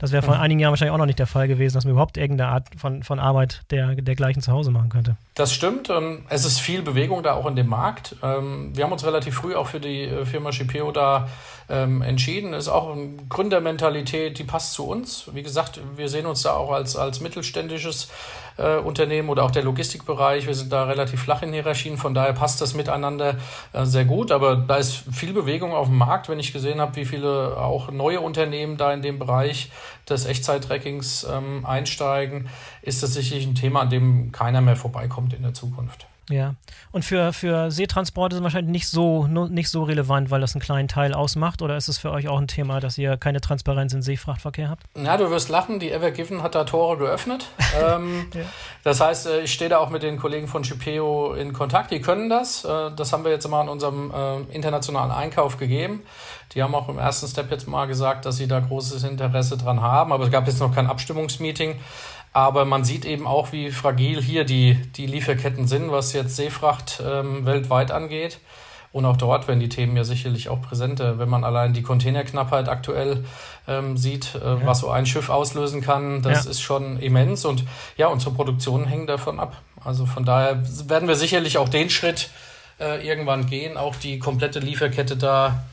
[0.00, 0.40] Das wäre vor mhm.
[0.40, 3.02] einigen Jahren wahrscheinlich auch noch nicht der Fall gewesen, dass man überhaupt irgendeine Art von,
[3.02, 5.16] von Arbeit der, dergleichen zu Hause machen könnte.
[5.34, 5.88] Das stimmt.
[5.88, 8.16] Ähm, es ist viel Bewegung da auch in dem Markt.
[8.22, 11.28] Ähm, wir haben uns relativ früh auch für die äh, Firma Shipeo da
[11.70, 12.52] ähm, entschieden.
[12.52, 15.30] Ist auch eine Gründermentalität, die passt zu uns.
[15.32, 18.08] Wie gesagt, wir sehen uns da auch als, als mittelständisches
[18.56, 20.46] äh, Unternehmen oder auch der Logistikbereich.
[20.46, 23.36] Wir sind da relativ flach in Hierarchien, von daher passt das miteinander
[23.72, 24.30] äh, sehr gut.
[24.30, 27.90] Aber da ist viel Bewegung auf dem Markt, wenn ich gesehen habe, wie viele auch
[27.90, 29.70] neue Unternehmen da in dem Bereich
[30.08, 32.48] des Echtzeit-Trackings ähm, einsteigen,
[32.82, 36.06] ist das sicherlich ein Thema, an dem keiner mehr vorbeikommt in der Zukunft.
[36.30, 36.54] Ja.
[36.90, 40.62] Und für, für Seetransporte ist es wahrscheinlich nicht so, nicht so relevant, weil das einen
[40.62, 41.60] kleinen Teil ausmacht?
[41.60, 44.84] Oder ist es für euch auch ein Thema, dass ihr keine Transparenz im Seefrachtverkehr habt?
[44.96, 47.48] Ja, du wirst lachen, die Ever Given hat da Tore geöffnet.
[47.86, 48.42] ähm, ja.
[48.82, 52.00] Das heißt, äh, ich stehe da auch mit den Kollegen von Chipeo in Kontakt, die
[52.00, 52.64] können das.
[52.64, 56.02] Äh, das haben wir jetzt mal in unserem äh, internationalen Einkauf gegeben.
[56.54, 59.82] Die haben auch im ersten Step jetzt mal gesagt, dass sie da großes Interesse dran
[59.82, 61.80] haben, aber es gab jetzt noch kein Abstimmungsmeeting.
[62.34, 67.00] Aber man sieht eben auch, wie fragil hier die, die Lieferketten sind, was jetzt Seefracht
[67.06, 68.40] ähm, weltweit angeht.
[68.90, 71.18] Und auch dort werden die Themen ja sicherlich auch präsenter.
[71.18, 73.24] Wenn man allein die Containerknappheit aktuell
[73.68, 74.66] ähm, sieht, äh, ja.
[74.66, 76.50] was so ein Schiff auslösen kann, das ja.
[76.50, 77.44] ist schon immens.
[77.44, 77.64] Und
[77.96, 79.56] ja, unsere Produktionen hängen davon ab.
[79.84, 82.30] Also von daher werden wir sicherlich auch den Schritt
[82.80, 85.64] äh, irgendwann gehen, auch die komplette Lieferkette da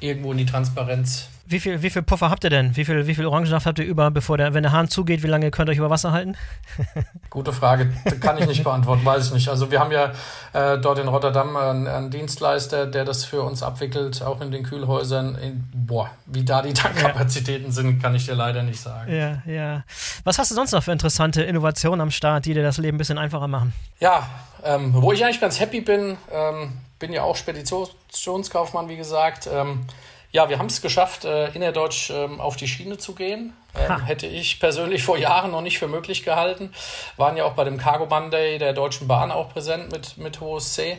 [0.00, 2.74] irgendwo in die Transparenz wie viel, wie viel Puffer habt ihr denn?
[2.76, 5.26] Wie viel, wie viel Orangensaft habt ihr über, bevor der, wenn der Hahn zugeht, wie
[5.26, 6.36] lange könnt ihr euch über Wasser halten?
[7.30, 9.48] Gute Frage, kann ich nicht beantworten, weiß ich nicht.
[9.48, 10.12] Also wir haben ja
[10.54, 14.62] äh, dort in Rotterdam einen, einen, Dienstleister, der das für uns abwickelt, auch in den
[14.62, 15.36] Kühlhäusern.
[15.36, 17.72] In, boah, wie da die Tankkapazitäten ja.
[17.72, 19.12] sind, kann ich dir leider nicht sagen.
[19.12, 19.84] Ja, ja.
[20.24, 22.98] Was hast du sonst noch für interessante Innovationen am Start, die dir das Leben ein
[22.98, 23.74] bisschen einfacher machen?
[24.00, 24.26] Ja,
[24.64, 29.46] ähm, wo ich eigentlich ganz happy bin, ähm, bin ja auch Speditionskaufmann, wie gesagt.
[29.52, 29.84] Ähm,
[30.34, 33.52] ja, wir haben es geschafft, äh, innerdeutsch ähm, auf die Schiene zu gehen.
[33.78, 36.72] Ähm, hätte ich persönlich vor Jahren noch nicht für möglich gehalten.
[37.16, 40.98] Waren ja auch bei dem Cargo Monday der Deutschen Bahn auch präsent mit, mit HOSC.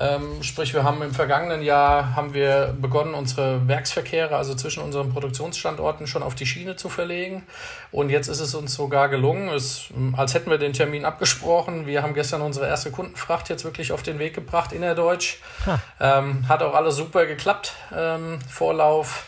[0.00, 5.12] Ähm, sprich, wir haben im vergangenen Jahr haben wir begonnen, unsere Werksverkehre, also zwischen unseren
[5.12, 7.42] Produktionsstandorten, schon auf die Schiene zu verlegen.
[7.92, 11.86] Und jetzt ist es uns sogar gelungen, es, als hätten wir den Termin abgesprochen.
[11.86, 15.36] Wir haben gestern unsere erste Kundenfracht jetzt wirklich auf den Weg gebracht, innerdeutsch.
[16.00, 17.74] Ähm, hat auch alles super geklappt.
[17.94, 19.24] Ähm, Vorlauf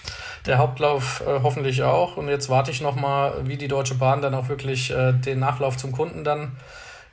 [0.46, 2.16] der Hauptlauf äh, hoffentlich auch.
[2.16, 5.76] Und jetzt warte ich nochmal, wie die Deutsche Bahn dann auch wirklich äh, den Nachlauf
[5.76, 6.52] zum Kunden dann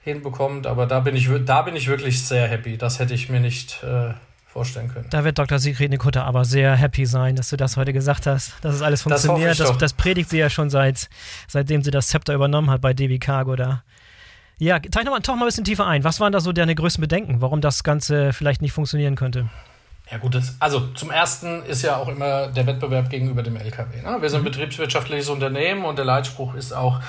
[0.02, 0.68] hinbekommt.
[0.68, 2.78] Aber da bin ich, da bin ich wirklich sehr happy.
[2.78, 4.14] Das hätte ich mir nicht äh,
[4.46, 5.08] vorstellen können.
[5.10, 5.60] Da wird Dr.
[5.60, 9.04] Sigrid Nikutta aber sehr happy sein, dass du das heute gesagt hast, dass es alles
[9.04, 9.60] funktioniert.
[9.60, 11.10] Das, das, das, predigt sie ja schon seit,
[11.48, 13.84] seitdem sie das Zepter übernommen hat bei DB Cargo da.
[14.58, 16.04] Ja, teile mal, tauch mal ein bisschen tiefer ein.
[16.04, 19.50] Was waren da so deine größten Bedenken, warum das Ganze vielleicht nicht funktionieren könnte?
[20.12, 24.02] Ja gut, das, also zum ersten ist ja auch immer der Wettbewerb gegenüber dem LKW.
[24.02, 24.18] Ne?
[24.20, 24.52] Wir sind ein mhm.
[24.52, 27.00] betriebswirtschaftliches Unternehmen und der Leitspruch ist auch,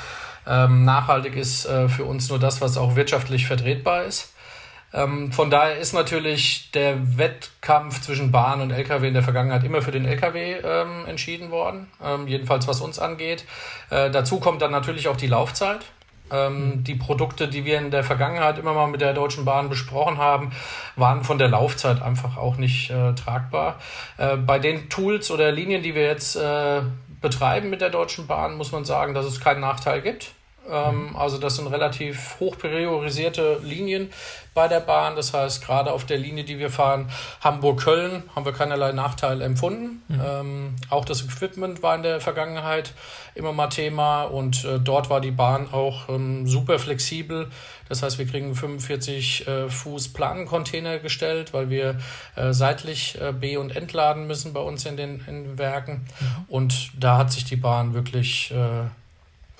[0.46, 4.32] ähm, nachhaltig ist äh, für uns nur das, was auch wirtschaftlich vertretbar ist.
[4.92, 9.82] Ähm, von daher ist natürlich der Wettkampf zwischen Bahn und Lkw in der Vergangenheit immer
[9.82, 13.44] für den Lkw ähm, entschieden worden, ähm, jedenfalls was uns angeht.
[13.90, 15.80] Äh, dazu kommt dann natürlich auch die Laufzeit.
[16.32, 16.84] Ähm, mhm.
[16.84, 20.52] Die Produkte, die wir in der Vergangenheit immer mal mit der Deutschen Bahn besprochen haben,
[20.96, 23.78] waren von der Laufzeit einfach auch nicht äh, tragbar.
[24.16, 26.82] Äh, bei den Tools oder Linien, die wir jetzt äh,
[27.20, 30.34] betreiben mit der Deutschen Bahn, muss man sagen, dass es keinen Nachteil gibt.
[30.68, 34.10] Ähm, also das sind relativ hoch priorisierte Linien
[34.54, 35.16] bei der Bahn.
[35.16, 40.02] Das heißt, gerade auf der Linie, die wir fahren, Hamburg-Köln, haben wir keinerlei Nachteil empfunden.
[40.08, 40.20] Mhm.
[40.24, 42.92] Ähm, auch das Equipment war in der Vergangenheit
[43.34, 47.48] immer mal Thema und äh, dort war die Bahn auch ähm, super flexibel.
[47.88, 51.98] Das heißt, wir kriegen 45 äh, Fuß Planencontainer gestellt, weil wir
[52.36, 56.06] äh, seitlich äh, B- und entladen müssen bei uns in den, in Werken.
[56.20, 56.44] Mhm.
[56.48, 58.88] Und da hat sich die Bahn wirklich äh,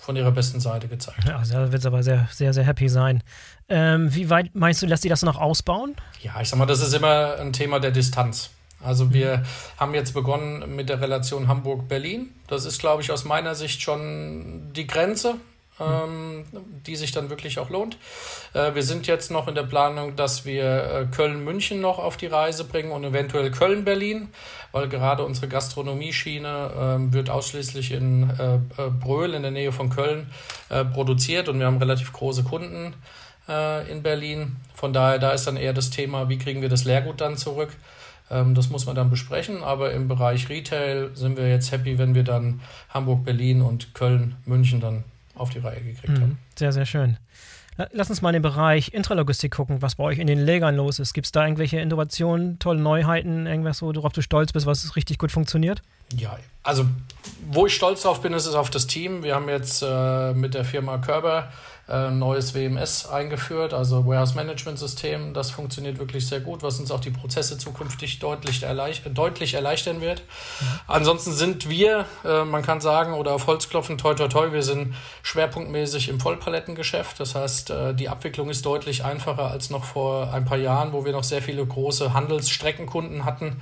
[0.01, 1.25] von ihrer besten Seite gezeigt.
[1.27, 3.23] Ja, also da wird es aber sehr, sehr, sehr happy sein.
[3.69, 5.95] Ähm, wie weit meinst du, lässt sie das noch ausbauen?
[6.23, 8.51] Ja, ich sag mal, das ist immer ein Thema der Distanz.
[8.83, 9.15] Also mhm.
[9.15, 9.43] wir
[9.77, 12.31] haben jetzt begonnen mit der Relation Hamburg-Berlin.
[12.49, 15.37] Das ist, glaube ich, aus meiner Sicht schon die Grenze
[15.81, 16.45] ähm,
[16.87, 17.97] die sich dann wirklich auch lohnt.
[18.53, 22.27] Äh, wir sind jetzt noch in der Planung, dass wir äh, Köln-München noch auf die
[22.27, 24.29] Reise bringen und eventuell Köln-Berlin,
[24.73, 26.49] weil gerade unsere Gastronomieschiene
[27.09, 30.31] äh, wird ausschließlich in äh, äh, Bröl in der Nähe von Köln
[30.69, 32.95] äh, produziert und wir haben relativ große Kunden
[33.91, 34.59] in Berlin.
[34.75, 37.71] Von daher, da ist dann eher das Thema, wie kriegen wir das Leergut dann zurück.
[38.31, 42.15] Ähm, das muss man dann besprechen, aber im Bereich Retail sind wir jetzt happy, wenn
[42.15, 46.21] wir dann Hamburg, Berlin und Köln, München dann auf die Reihe gekriegt mhm.
[46.21, 46.39] haben.
[46.57, 47.17] Sehr, sehr schön.
[47.93, 50.99] Lass uns mal in den Bereich Intralogistik gucken, was bei euch in den Lägern los
[50.99, 51.15] ist.
[51.15, 55.33] Gibt es da irgendwelche Innovationen, tolle Neuheiten, irgendwas, worauf du stolz bist, was richtig gut
[55.33, 55.81] funktioniert?
[56.15, 56.85] Ja, also
[57.51, 59.23] wo ich stolz drauf bin, ist es auf das Team.
[59.23, 61.51] Wir haben jetzt äh, mit der Firma Körber
[61.91, 65.35] äh, neues WMS eingeführt, also Warehouse Management System.
[65.35, 70.01] Das funktioniert wirklich sehr gut, was uns auch die Prozesse zukünftig deutlich, erleich deutlich erleichtern
[70.01, 70.21] wird.
[70.21, 70.67] Mhm.
[70.87, 74.95] Ansonsten sind wir, äh, man kann sagen, oder auf Holzklopfen, toi toi toi, wir sind
[75.23, 77.19] schwerpunktmäßig im Vollpalettengeschäft.
[77.19, 81.05] Das heißt, äh, die Abwicklung ist deutlich einfacher als noch vor ein paar Jahren, wo
[81.05, 83.61] wir noch sehr viele große Handelsstreckenkunden hatten.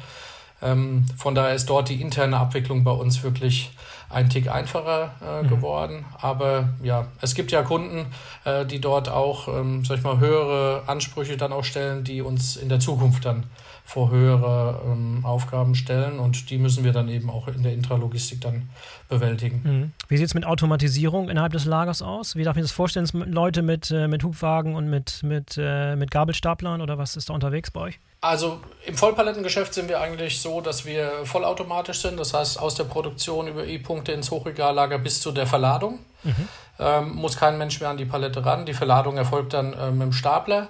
[0.60, 3.70] Ähm, von daher ist dort die interne Abwicklung bei uns wirklich
[4.10, 5.48] ein Tick einfacher äh, mhm.
[5.48, 6.04] geworden.
[6.20, 8.06] Aber ja, es gibt ja Kunden,
[8.44, 12.56] äh, die dort auch, ähm, sag ich mal, höhere Ansprüche dann auch stellen, die uns
[12.56, 13.44] in der Zukunft dann
[13.88, 18.38] vor höhere ähm, Aufgaben stellen und die müssen wir dann eben auch in der Intralogistik
[18.38, 18.68] dann
[19.08, 19.62] bewältigen.
[19.64, 19.92] Mhm.
[20.08, 22.36] Wie sieht es mit Automatisierung innerhalb des Lagers aus?
[22.36, 23.06] Wie darf ich das vorstellen?
[23.06, 27.30] Sind Leute mit, äh, mit Hubwagen und mit, mit, äh, mit Gabelstaplern oder was ist
[27.30, 27.98] da unterwegs bei euch?
[28.20, 32.20] Also im Vollpalettengeschäft sind wir eigentlich so, dass wir vollautomatisch sind.
[32.20, 36.00] Das heißt, aus der Produktion über E-Punkte ins Hochregallager bis zu der Verladung.
[36.24, 36.48] Mhm.
[36.78, 38.66] Ähm, muss kein Mensch mehr an die Palette ran.
[38.66, 40.68] Die Verladung erfolgt dann äh, mit dem Stapler.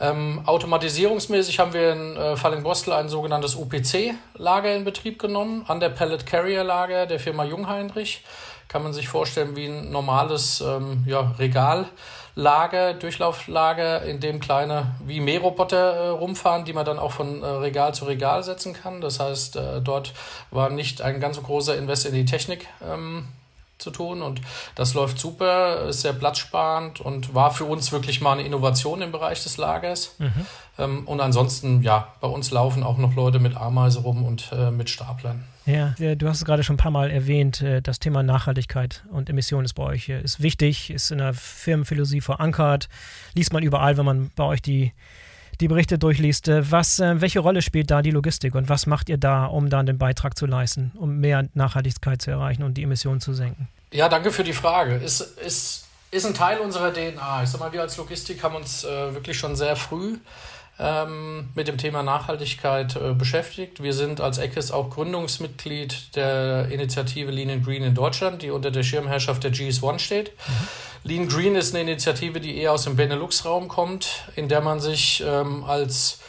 [0.00, 5.90] Ähm, automatisierungsmäßig haben wir in äh, Falling-Bostel ein sogenanntes UPC-Lager in Betrieb genommen, an der
[5.90, 8.24] Pellet Carrier Lager der Firma Jungheinrich.
[8.68, 11.86] Kann man sich vorstellen wie ein normales ähm, ja, Regal.
[12.34, 17.46] Lager, Durchlauflager, in dem kleine wie Mähroboter äh, rumfahren, die man dann auch von äh,
[17.46, 19.02] Regal zu Regal setzen kann.
[19.02, 20.14] Das heißt, äh, dort
[20.50, 23.26] war nicht ein ganz großer Invest in die Technik ähm,
[23.80, 24.40] zu tun und
[24.74, 29.12] das läuft super, ist sehr platzsparend und war für uns wirklich mal eine Innovation im
[29.12, 30.14] Bereich des Lagers.
[30.18, 30.46] Mhm.
[30.78, 34.70] Ähm, und ansonsten, ja, bei uns laufen auch noch Leute mit Ameise rum und äh,
[34.70, 35.44] mit Staplern.
[35.66, 39.28] Ja, du hast es gerade schon ein paar Mal erwähnt, äh, das Thema Nachhaltigkeit und
[39.28, 42.88] Emissionen ist bei euch äh, ist wichtig, ist in der Firmenphilosophie verankert,
[43.34, 44.92] liest man überall, wenn man bei euch die,
[45.60, 46.48] die Berichte durchliest.
[46.48, 49.86] Äh, was, welche Rolle spielt da die Logistik und was macht ihr da, um dann
[49.86, 53.68] den Beitrag zu leisten, um mehr Nachhaltigkeit zu erreichen und die Emissionen zu senken?
[53.92, 54.94] Ja, danke für die Frage.
[54.96, 57.42] Ist, ist, ist ein Teil unserer DNA.
[57.42, 60.18] Ich sag mal, wir als Logistik haben uns äh, wirklich schon sehr früh
[60.80, 63.82] ähm, mit dem Thema Nachhaltigkeit äh, beschäftigt.
[63.82, 68.70] Wir sind als ECKES auch Gründungsmitglied der Initiative Lean and Green in Deutschland, die unter
[68.70, 70.30] der Schirmherrschaft der GS1 steht.
[70.30, 70.68] Mhm.
[71.02, 75.22] Lean Green ist eine Initiative, die eher aus dem Benelux-Raum kommt, in der man sich
[75.26, 76.20] ähm, als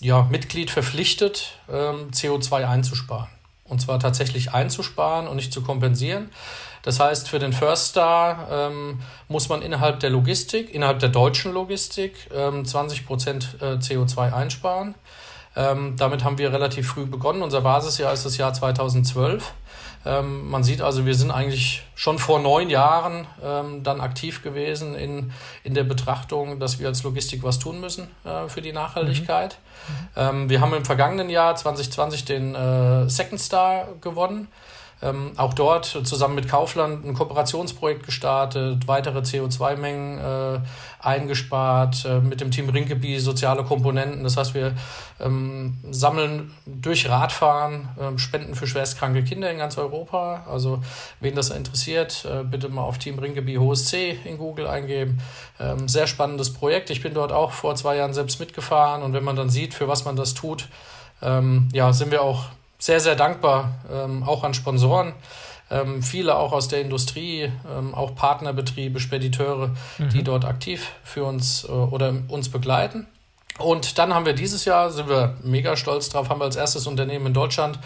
[0.00, 3.28] ja, Mitglied verpflichtet, ähm, CO2 einzusparen.
[3.64, 6.30] Und zwar tatsächlich einzusparen und nicht zu kompensieren.
[6.84, 11.52] Das heißt, für den First Star ähm, muss man innerhalb der Logistik, innerhalb der deutschen
[11.52, 14.94] Logistik, ähm, 20 Prozent äh, CO2 einsparen.
[15.56, 17.42] Ähm, damit haben wir relativ früh begonnen.
[17.42, 19.52] Unser Basisjahr ist das Jahr 2012.
[20.06, 24.94] Ähm, man sieht also, wir sind eigentlich schon vor neun Jahren ähm, dann aktiv gewesen
[24.94, 29.56] in, in der Betrachtung, dass wir als Logistik was tun müssen äh, für die Nachhaltigkeit.
[29.56, 30.08] Mhm.
[30.16, 34.48] Ähm, wir haben im vergangenen Jahr 2020 den äh, Second Star gewonnen.
[35.04, 40.60] Ähm, auch dort zusammen mit Kaufland ein Kooperationsprojekt gestartet, weitere CO2-Mengen äh,
[40.98, 44.24] eingespart, äh, mit dem Team Rinkeby soziale Komponenten.
[44.24, 44.74] Das heißt, wir
[45.20, 50.44] ähm, sammeln durch Radfahren äh, Spenden für schwerstkranke Kinder in ganz Europa.
[50.50, 50.82] Also
[51.20, 55.20] wen das interessiert, äh, bitte mal auf Team Rinkeby hohes C in Google eingeben.
[55.60, 56.88] Ähm, sehr spannendes Projekt.
[56.88, 59.86] Ich bin dort auch vor zwei Jahren selbst mitgefahren und wenn man dann sieht, für
[59.86, 60.68] was man das tut,
[61.20, 62.46] ähm, ja, sind wir auch
[62.84, 65.14] sehr, sehr dankbar, ähm, auch an Sponsoren.
[65.70, 70.08] Ähm, viele auch aus der Industrie, ähm, auch Partnerbetriebe, Spediteure, mhm.
[70.10, 73.06] die dort aktiv für uns äh, oder uns begleiten.
[73.56, 76.86] Und dann haben wir dieses Jahr, sind wir mega stolz drauf, haben wir als erstes
[76.86, 77.78] Unternehmen in Deutschland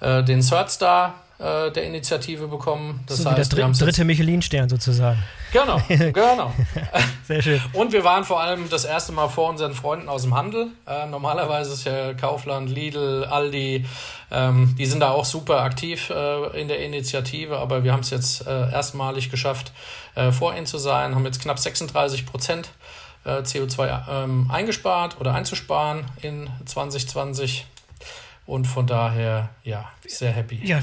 [0.00, 3.00] äh, den Third Star äh, der Initiative bekommen.
[3.06, 5.18] Das so heißt, der dr dritte Michelin-Stern sozusagen.
[5.52, 6.52] Genau, genau.
[7.26, 7.60] Sehr schön.
[7.72, 10.68] Und wir waren vor allem das erste Mal vor unseren Freunden aus dem Handel.
[10.86, 13.86] Äh, normalerweise ist ja Kaufland, Lidl, Aldi,
[14.30, 18.10] ähm, die sind da auch super aktiv äh, in der Initiative, aber wir haben es
[18.10, 19.72] jetzt äh, erstmalig geschafft,
[20.14, 22.68] äh, vor ihnen zu sein, haben jetzt knapp 36 Prozent
[23.24, 27.66] äh, CO2 ähm, eingespart oder einzusparen in 2020
[28.50, 30.60] Und von daher, ja, sehr happy.
[30.64, 30.80] Ja,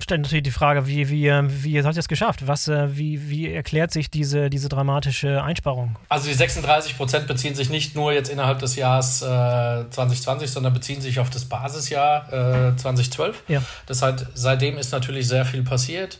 [0.00, 2.46] stellt natürlich die Frage, wie, wie, ähm, wie habt ihr es geschafft?
[2.46, 5.96] Was, äh, wie, wie erklärt sich diese, diese dramatische Einsparung?
[6.10, 10.74] Also die 36 Prozent beziehen sich nicht nur jetzt innerhalb des Jahres äh, 2020, sondern
[10.74, 13.44] beziehen sich auf das Basisjahr äh, 2012.
[13.48, 13.62] Ja.
[13.86, 16.18] Das heißt, seitdem ist natürlich sehr viel passiert.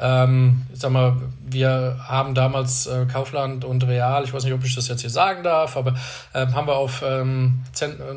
[0.00, 1.16] Ähm, ich sag mal,
[1.52, 5.10] wir haben damals äh, Kaufland und Real, ich weiß nicht, ob ich das jetzt hier
[5.10, 5.94] sagen darf, aber
[6.32, 7.62] äh, haben wir auf ähm,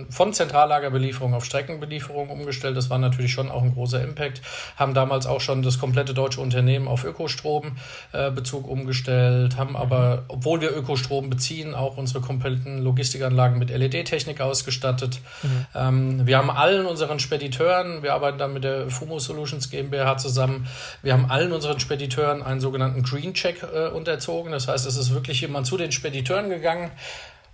[0.10, 2.78] von Zentrallagerbelieferung auf Streckenbelieferung umgestellt.
[2.78, 4.42] Das war natürlich schon auch ein großer Impact.
[4.78, 10.62] Haben damals auch schon das komplette deutsche Unternehmen auf Ökostrombezug äh, umgestellt, haben aber, obwohl
[10.62, 15.20] wir Ökostrom beziehen, auch unsere kompletten Logistikanlagen mit LED-Technik ausgestattet.
[15.42, 15.66] Mhm.
[15.76, 20.68] Ähm, wir haben allen unseren Spediteuren, wir arbeiten dann mit der Fumo Solutions GmbH zusammen,
[21.02, 24.52] wir haben allen unseren Spediteuren einen sogenannten Green Check äh, unterzogen.
[24.52, 26.92] Das heißt, es ist wirklich jemand zu den Spediteuren gegangen,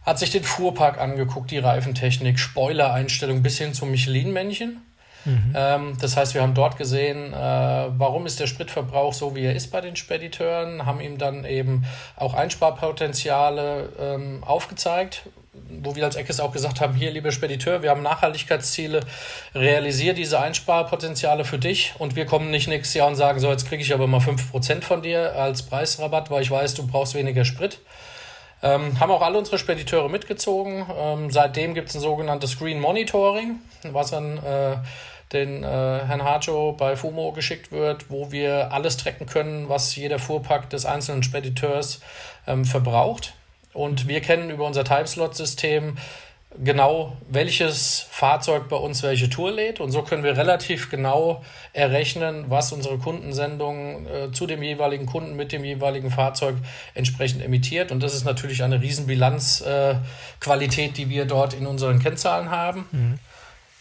[0.05, 4.81] hat sich den Fuhrpark angeguckt, die Reifentechnik, Spoiler-Einstellung bis hin zum Michelin-Männchen
[5.25, 5.53] Mhm.
[5.55, 9.55] Ähm, das heißt, wir haben dort gesehen, äh, warum ist der Spritverbrauch so, wie er
[9.55, 15.23] ist bei den Spediteuren, haben ihm dann eben auch Einsparpotenziale ähm, aufgezeigt,
[15.81, 19.01] wo wir als Eckes auch gesagt haben, hier, lieber Spediteur, wir haben Nachhaltigkeitsziele,
[19.55, 23.67] realisiere diese Einsparpotenziale für dich und wir kommen nicht nächstes Jahr und sagen, so, jetzt
[23.67, 27.45] kriege ich aber mal 5% von dir als Preisrabatt, weil ich weiß, du brauchst weniger
[27.45, 27.79] Sprit.
[28.61, 30.85] Ähm, haben auch alle unsere Spediteure mitgezogen.
[30.97, 34.77] Ähm, seitdem gibt es ein sogenanntes Green Monitoring, was an äh,
[35.31, 40.19] den äh, Herrn Harjo bei FUMO geschickt wird, wo wir alles tracken können, was jeder
[40.19, 42.01] Fuhrpark des einzelnen Spediteurs
[42.47, 43.33] ähm, verbraucht.
[43.73, 45.97] Und wir kennen über unser Typeslot-System
[46.63, 49.79] genau, welches Fahrzeug bei uns welche Tour lädt.
[49.79, 55.35] Und so können wir relativ genau errechnen, was unsere Kundensendung äh, zu dem jeweiligen Kunden
[55.35, 56.55] mit dem jeweiligen Fahrzeug
[56.95, 57.91] entsprechend emittiert.
[57.91, 62.87] Und das ist natürlich eine Riesenbilanzqualität, äh, die wir dort in unseren Kennzahlen haben.
[62.91, 63.19] Mhm.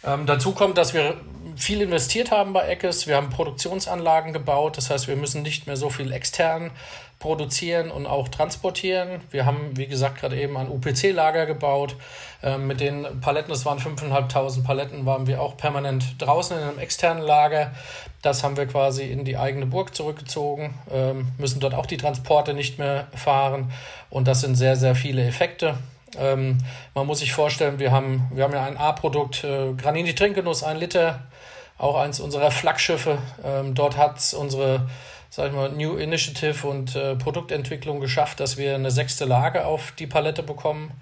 [0.04, 1.16] Ähm, dazu kommt, dass wir
[1.56, 3.08] viel investiert haben bei Eckes.
[3.08, 4.76] Wir haben Produktionsanlagen gebaut.
[4.76, 6.70] Das heißt, wir müssen nicht mehr so viel extern
[7.18, 9.20] produzieren und auch transportieren.
[9.30, 11.96] Wir haben, wie gesagt, gerade eben ein UPC-Lager gebaut.
[12.42, 16.78] Ähm, mit den Paletten, das waren 5.500 Paletten, waren wir auch permanent draußen in einem
[16.78, 17.72] externen Lager.
[18.22, 22.54] Das haben wir quasi in die eigene Burg zurückgezogen, ähm, müssen dort auch die Transporte
[22.54, 23.72] nicht mehr fahren.
[24.10, 25.76] Und das sind sehr, sehr viele Effekte.
[26.16, 26.58] Ähm,
[26.94, 30.78] man muss sich vorstellen, wir haben, wir haben ja ein A-Produkt, äh, Granini Trinkgenuss, ein
[30.78, 31.24] Liter,
[31.78, 33.18] auch eins unserer Flaggschiffe.
[33.44, 34.88] Ähm, dort hat unsere
[35.30, 39.92] sag ich mal, New Initiative und äh, Produktentwicklung geschafft, dass wir eine sechste Lage auf
[39.92, 40.92] die Palette bekommen.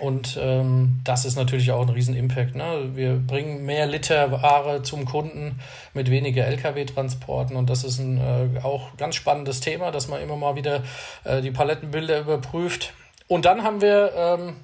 [0.00, 2.54] Und ähm, das ist natürlich auch ein Riesen-Impact.
[2.56, 2.90] Ne?
[2.94, 5.60] Wir bringen mehr Liter Ware zum Kunden
[5.94, 7.56] mit weniger Lkw-Transporten.
[7.56, 10.82] Und das ist ein äh, auch ganz spannendes Thema, dass man immer mal wieder
[11.24, 12.94] äh, die Palettenbilder überprüft
[13.32, 14.56] und dann haben wir ähm,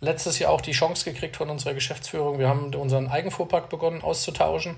[0.00, 2.38] letztes Jahr auch die Chance gekriegt von unserer Geschäftsführung.
[2.38, 4.76] Wir haben unseren Eigenfuhrpark begonnen auszutauschen.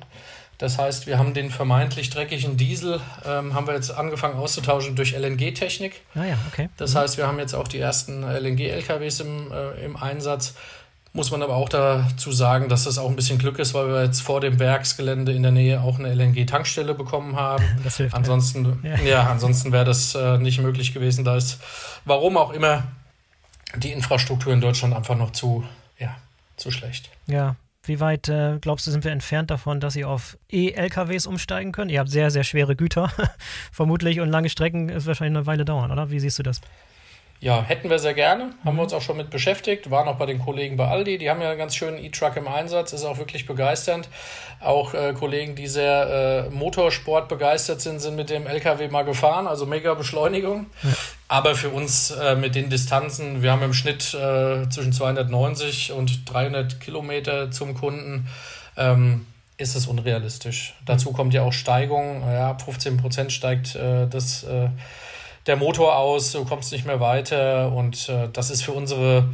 [0.59, 5.13] Das heißt, wir haben den vermeintlich dreckigen Diesel, ähm, haben wir jetzt angefangen auszutauschen durch
[5.13, 6.01] LNG-Technik.
[6.15, 6.69] Ah ja, okay.
[6.77, 6.99] Das mhm.
[6.99, 10.55] heißt, wir haben jetzt auch die ersten LNG-LKWs im, äh, im Einsatz.
[11.13, 14.03] Muss man aber auch dazu sagen, dass das auch ein bisschen Glück ist, weil wir
[14.03, 17.65] jetzt vor dem Werksgelände in der Nähe auch eine LNG-Tankstelle bekommen haben.
[17.85, 18.17] Das hilft.
[18.17, 18.97] Ansonsten, ja.
[18.97, 21.25] ja ansonsten wäre das äh, nicht möglich gewesen.
[21.25, 21.61] Da ist,
[22.05, 22.85] warum auch immer,
[23.77, 25.65] die Infrastruktur in Deutschland einfach noch zu,
[25.99, 26.17] ja,
[26.57, 27.11] zu schlecht.
[27.27, 27.57] Ja.
[27.87, 31.91] Wie weit äh, glaubst du, sind wir entfernt davon, dass ihr auf E-LKWs umsteigen könnt?
[31.91, 33.13] Ihr habt sehr, sehr schwere Güter,
[33.73, 36.11] vermutlich, und lange Strecken ist wahrscheinlich eine Weile dauern, oder?
[36.11, 36.61] Wie siehst du das?
[37.45, 38.55] Ja, hätten wir sehr gerne.
[38.65, 38.79] Haben mhm.
[38.79, 39.91] wir uns auch schon mit beschäftigt.
[39.91, 41.19] Waren auch bei den Kollegen bei Aldi.
[41.19, 42.95] Die haben ja einen ganz schönen E-Truck im Einsatz.
[42.95, 44.09] Ist auch wirklich begeisternd.
[44.61, 49.47] Auch äh, Kollegen, die sehr äh, Motorsport begeistert sind, sind mit dem LKW mal gefahren.
[49.47, 50.69] Also mega Beschleunigung.
[50.83, 50.89] Ja.
[51.29, 56.23] Aber für uns äh, mit den Distanzen, wir haben im Schnitt äh, zwischen 290 und
[56.25, 58.27] 300 Kilometer zum Kunden.
[58.79, 59.27] Ähm,
[59.59, 60.75] ist es unrealistisch.
[60.87, 62.23] Dazu kommt ja auch Steigung.
[62.23, 64.71] Ja, ab 15 Prozent steigt äh, das äh,
[65.47, 69.29] der Motor aus, du kommst nicht mehr weiter und äh, das ist für unsere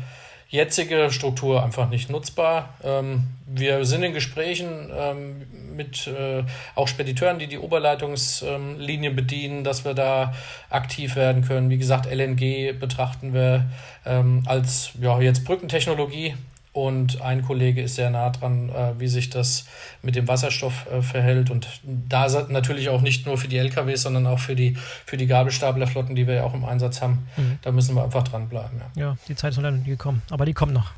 [0.48, 2.74] jetzige Struktur einfach nicht nutzbar.
[2.82, 5.46] Ähm, wir sind in Gesprächen ähm,
[5.76, 6.42] mit äh,
[6.74, 10.34] auch Spediteuren, die die Oberleitungslinien ähm, bedienen, dass wir da
[10.68, 11.70] aktiv werden können.
[11.70, 13.66] Wie gesagt, LNG betrachten wir
[14.04, 16.34] ähm, als ja, jetzt Brückentechnologie
[16.72, 19.66] und ein Kollege ist sehr nah dran, äh, wie sich das
[20.02, 21.50] mit dem Wasserstoff äh, verhält.
[21.50, 25.26] Und da natürlich auch nicht nur für die LKWs, sondern auch für die, für die
[25.26, 27.26] Gabelstaplerflotten, die wir ja auch im Einsatz haben.
[27.36, 27.58] Mhm.
[27.62, 28.80] Da müssen wir einfach dranbleiben.
[28.94, 29.02] Ja.
[29.02, 30.92] ja, die Zeit ist noch nicht gekommen, aber die kommt noch.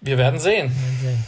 [0.00, 0.72] Wir werden sehen.
[0.72, 1.24] Wir werden sehen.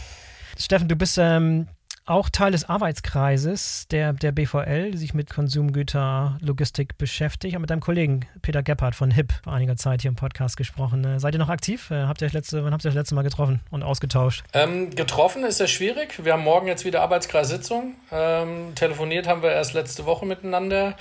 [0.59, 1.67] Steffen, du bist ähm,
[2.07, 7.49] auch Teil des Arbeitskreises der, der BVL, die sich mit Konsumgüterlogistik beschäftigt.
[7.49, 10.57] Ich habe mit deinem Kollegen Peter Gebhardt von HIP vor einiger Zeit hier im Podcast
[10.57, 11.03] gesprochen.
[11.03, 11.91] Äh, seid ihr noch aktiv?
[11.91, 14.43] Äh, habt ihr euch letzte, wann habt ihr euch das letzte Mal getroffen und ausgetauscht?
[14.53, 16.23] Ähm, getroffen ist ja schwierig.
[16.23, 17.95] Wir haben morgen jetzt wieder Arbeitskreissitzung.
[18.11, 20.95] Ähm, telefoniert haben wir erst letzte Woche miteinander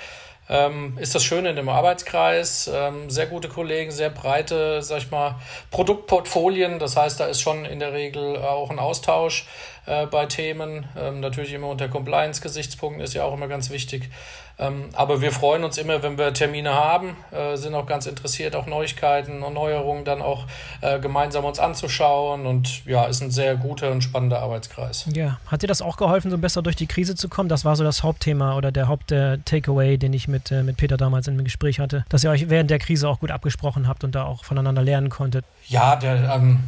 [0.48, 2.70] ähm, ist das Schöne in dem Arbeitskreis.
[2.72, 5.36] Ähm, sehr gute Kollegen, sehr breite, sag ich mal,
[5.70, 6.78] Produktportfolien.
[6.78, 9.46] Das heißt, da ist schon in der Regel auch ein Austausch
[9.86, 10.88] äh, bei Themen.
[10.96, 14.10] Ähm, natürlich immer unter Compliance-Gesichtspunkten ist ja auch immer ganz wichtig.
[14.58, 18.56] Ähm, aber wir freuen uns immer, wenn wir Termine haben, äh, sind auch ganz interessiert,
[18.56, 20.46] auch Neuigkeiten und Neuerungen dann auch
[20.80, 22.46] äh, gemeinsam uns anzuschauen.
[22.46, 25.06] Und ja, ist ein sehr guter und spannender Arbeitskreis.
[25.12, 27.48] Ja, hat dir das auch geholfen, so besser durch die Krise zu kommen?
[27.48, 31.28] Das war so das Hauptthema oder der Haupt-Takeaway, den ich mit, äh, mit Peter damals
[31.28, 34.14] in dem Gespräch hatte, dass ihr euch während der Krise auch gut abgesprochen habt und
[34.14, 35.44] da auch voneinander lernen konntet.
[35.68, 36.60] Ja, der, ähm,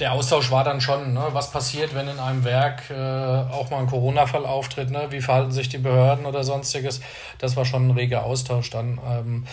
[0.00, 3.78] der Austausch war dann schon, ne, was passiert, wenn in einem Werk äh, auch mal
[3.78, 5.06] ein Corona-Fall auftritt, ne?
[5.10, 7.00] wie verhalten sich die Behörden oder sonstiges.
[7.38, 8.98] Das war schon ein reger Austausch dann.
[9.08, 9.46] Ähm,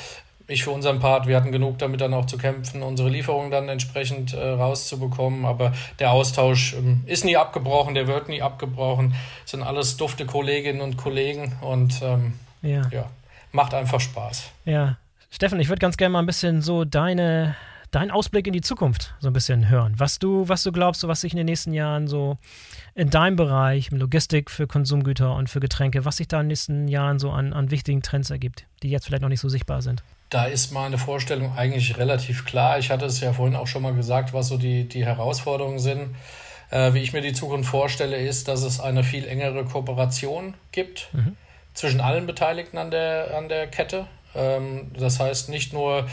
[0.48, 3.70] ich für unseren Part, wir hatten genug damit dann auch zu kämpfen, unsere Lieferungen dann
[3.70, 5.46] entsprechend äh, rauszubekommen.
[5.46, 9.14] Aber der Austausch ähm, ist nie abgebrochen, der wird nie abgebrochen.
[9.44, 12.34] Das sind alles dufte Kolleginnen und Kollegen und ähm,
[12.64, 12.82] ja.
[12.92, 13.06] ja,
[13.52, 14.50] macht einfach Spaß.
[14.66, 14.98] Ja.
[15.30, 17.56] Steffen, ich würde ganz gerne mal ein bisschen so deine
[17.92, 19.94] deinen Ausblick in die Zukunft so ein bisschen hören.
[19.98, 22.38] Was du, was du glaubst, was sich in den nächsten Jahren so
[22.96, 26.88] in deinem Bereich, Logistik für Konsumgüter und für Getränke, was sich da in den nächsten
[26.88, 30.04] Jahren so an, an wichtigen Trends ergibt, die jetzt vielleicht noch nicht so sichtbar sind.
[30.30, 32.80] Da ist meine Vorstellung eigentlich relativ klar.
[32.80, 36.16] Ich hatte es ja vorhin auch schon mal gesagt, was so die, die Herausforderungen sind.
[36.70, 41.10] Äh, wie ich mir die Zukunft vorstelle, ist, dass es eine viel engere Kooperation gibt
[41.12, 41.36] mhm.
[41.74, 44.08] zwischen allen Beteiligten an der, an der Kette.
[44.34, 46.08] Ähm, das heißt nicht nur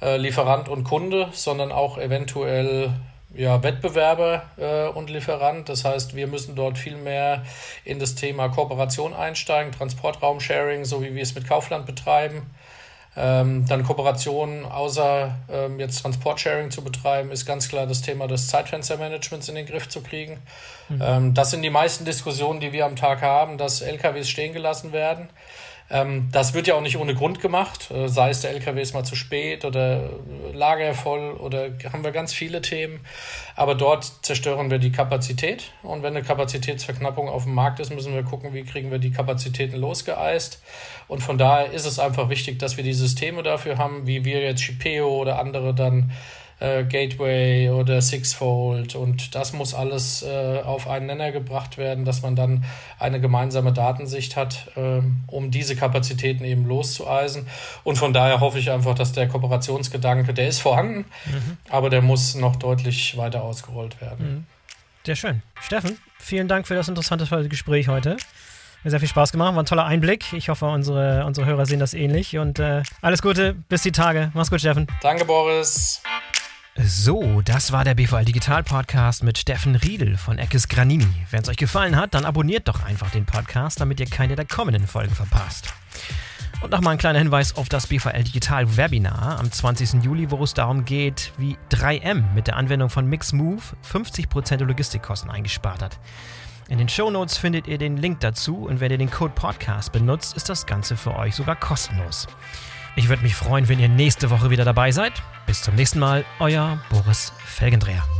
[0.00, 2.92] äh, Lieferant und Kunde, sondern auch eventuell
[3.34, 5.68] ja, Wettbewerber äh, und Lieferant.
[5.68, 7.44] Das heißt, wir müssen dort viel mehr
[7.84, 12.42] in das Thema Kooperation einsteigen, Transportraum-Sharing, so wie wir es mit Kaufland betreiben.
[13.18, 18.48] Ähm, dann Kooperation, außer ähm, jetzt Transportsharing zu betreiben, ist ganz klar das Thema des
[18.48, 20.42] Zeitfenstermanagements in den Griff zu kriegen.
[20.90, 21.02] Mhm.
[21.02, 24.92] Ähm, das sind die meisten Diskussionen, die wir am Tag haben, dass LKWs stehen gelassen
[24.92, 25.30] werden.
[25.88, 28.94] Ähm, das wird ja auch nicht ohne Grund gemacht, äh, sei es der LKW ist
[28.94, 30.10] mal zu spät oder
[30.52, 33.00] Lager voll oder haben wir ganz viele Themen.
[33.54, 38.14] Aber dort zerstören wir die Kapazität und wenn eine Kapazitätsverknappung auf dem Markt ist, müssen
[38.14, 40.60] wir gucken, wie kriegen wir die Kapazitäten losgeeist.
[41.08, 44.42] Und von daher ist es einfach wichtig, dass wir die Systeme dafür haben, wie wir
[44.42, 46.10] jetzt Shipeo oder andere dann
[46.60, 52.22] äh, Gateway oder Sixfold und das muss alles äh, auf einen Nenner gebracht werden, dass
[52.22, 52.64] man dann
[52.98, 57.46] eine gemeinsame Datensicht hat, äh, um diese Kapazitäten eben loszueisen.
[57.84, 61.56] Und von daher hoffe ich einfach, dass der Kooperationsgedanke, der ist vorhanden, mhm.
[61.68, 64.34] aber der muss noch deutlich weiter ausgerollt werden.
[64.34, 64.46] Mhm.
[65.04, 65.42] Sehr schön.
[65.60, 68.16] Steffen, vielen Dank für das interessante Gespräch heute.
[68.82, 70.32] Mir sehr viel Spaß gemacht, war ein toller Einblick.
[70.32, 72.38] Ich hoffe, unsere, unsere Hörer sehen das ähnlich.
[72.38, 74.30] Und äh, alles Gute, bis die Tage.
[74.34, 74.86] Mach's gut, Steffen.
[75.02, 76.02] Danke, Boris.
[76.78, 81.08] So, das war der BVL Digital Podcast mit Steffen Riedel von Eckes Granini.
[81.30, 84.44] Wenn es euch gefallen hat, dann abonniert doch einfach den Podcast, damit ihr keine der
[84.44, 85.72] kommenden Folgen verpasst.
[86.60, 90.04] Und nochmal ein kleiner Hinweis auf das BVL Digital Webinar am 20.
[90.04, 95.30] Juli, wo es darum geht, wie 3M mit der Anwendung von MixMove 50% der Logistikkosten
[95.30, 95.98] eingespart hat.
[96.68, 99.92] In den Show Notes findet ihr den Link dazu und wenn ihr den Code Podcast
[99.92, 102.26] benutzt, ist das Ganze für euch sogar kostenlos.
[102.96, 105.12] Ich würde mich freuen, wenn ihr nächste Woche wieder dabei seid.
[105.46, 108.15] Bis zum nächsten Mal, euer Boris Felgendreher.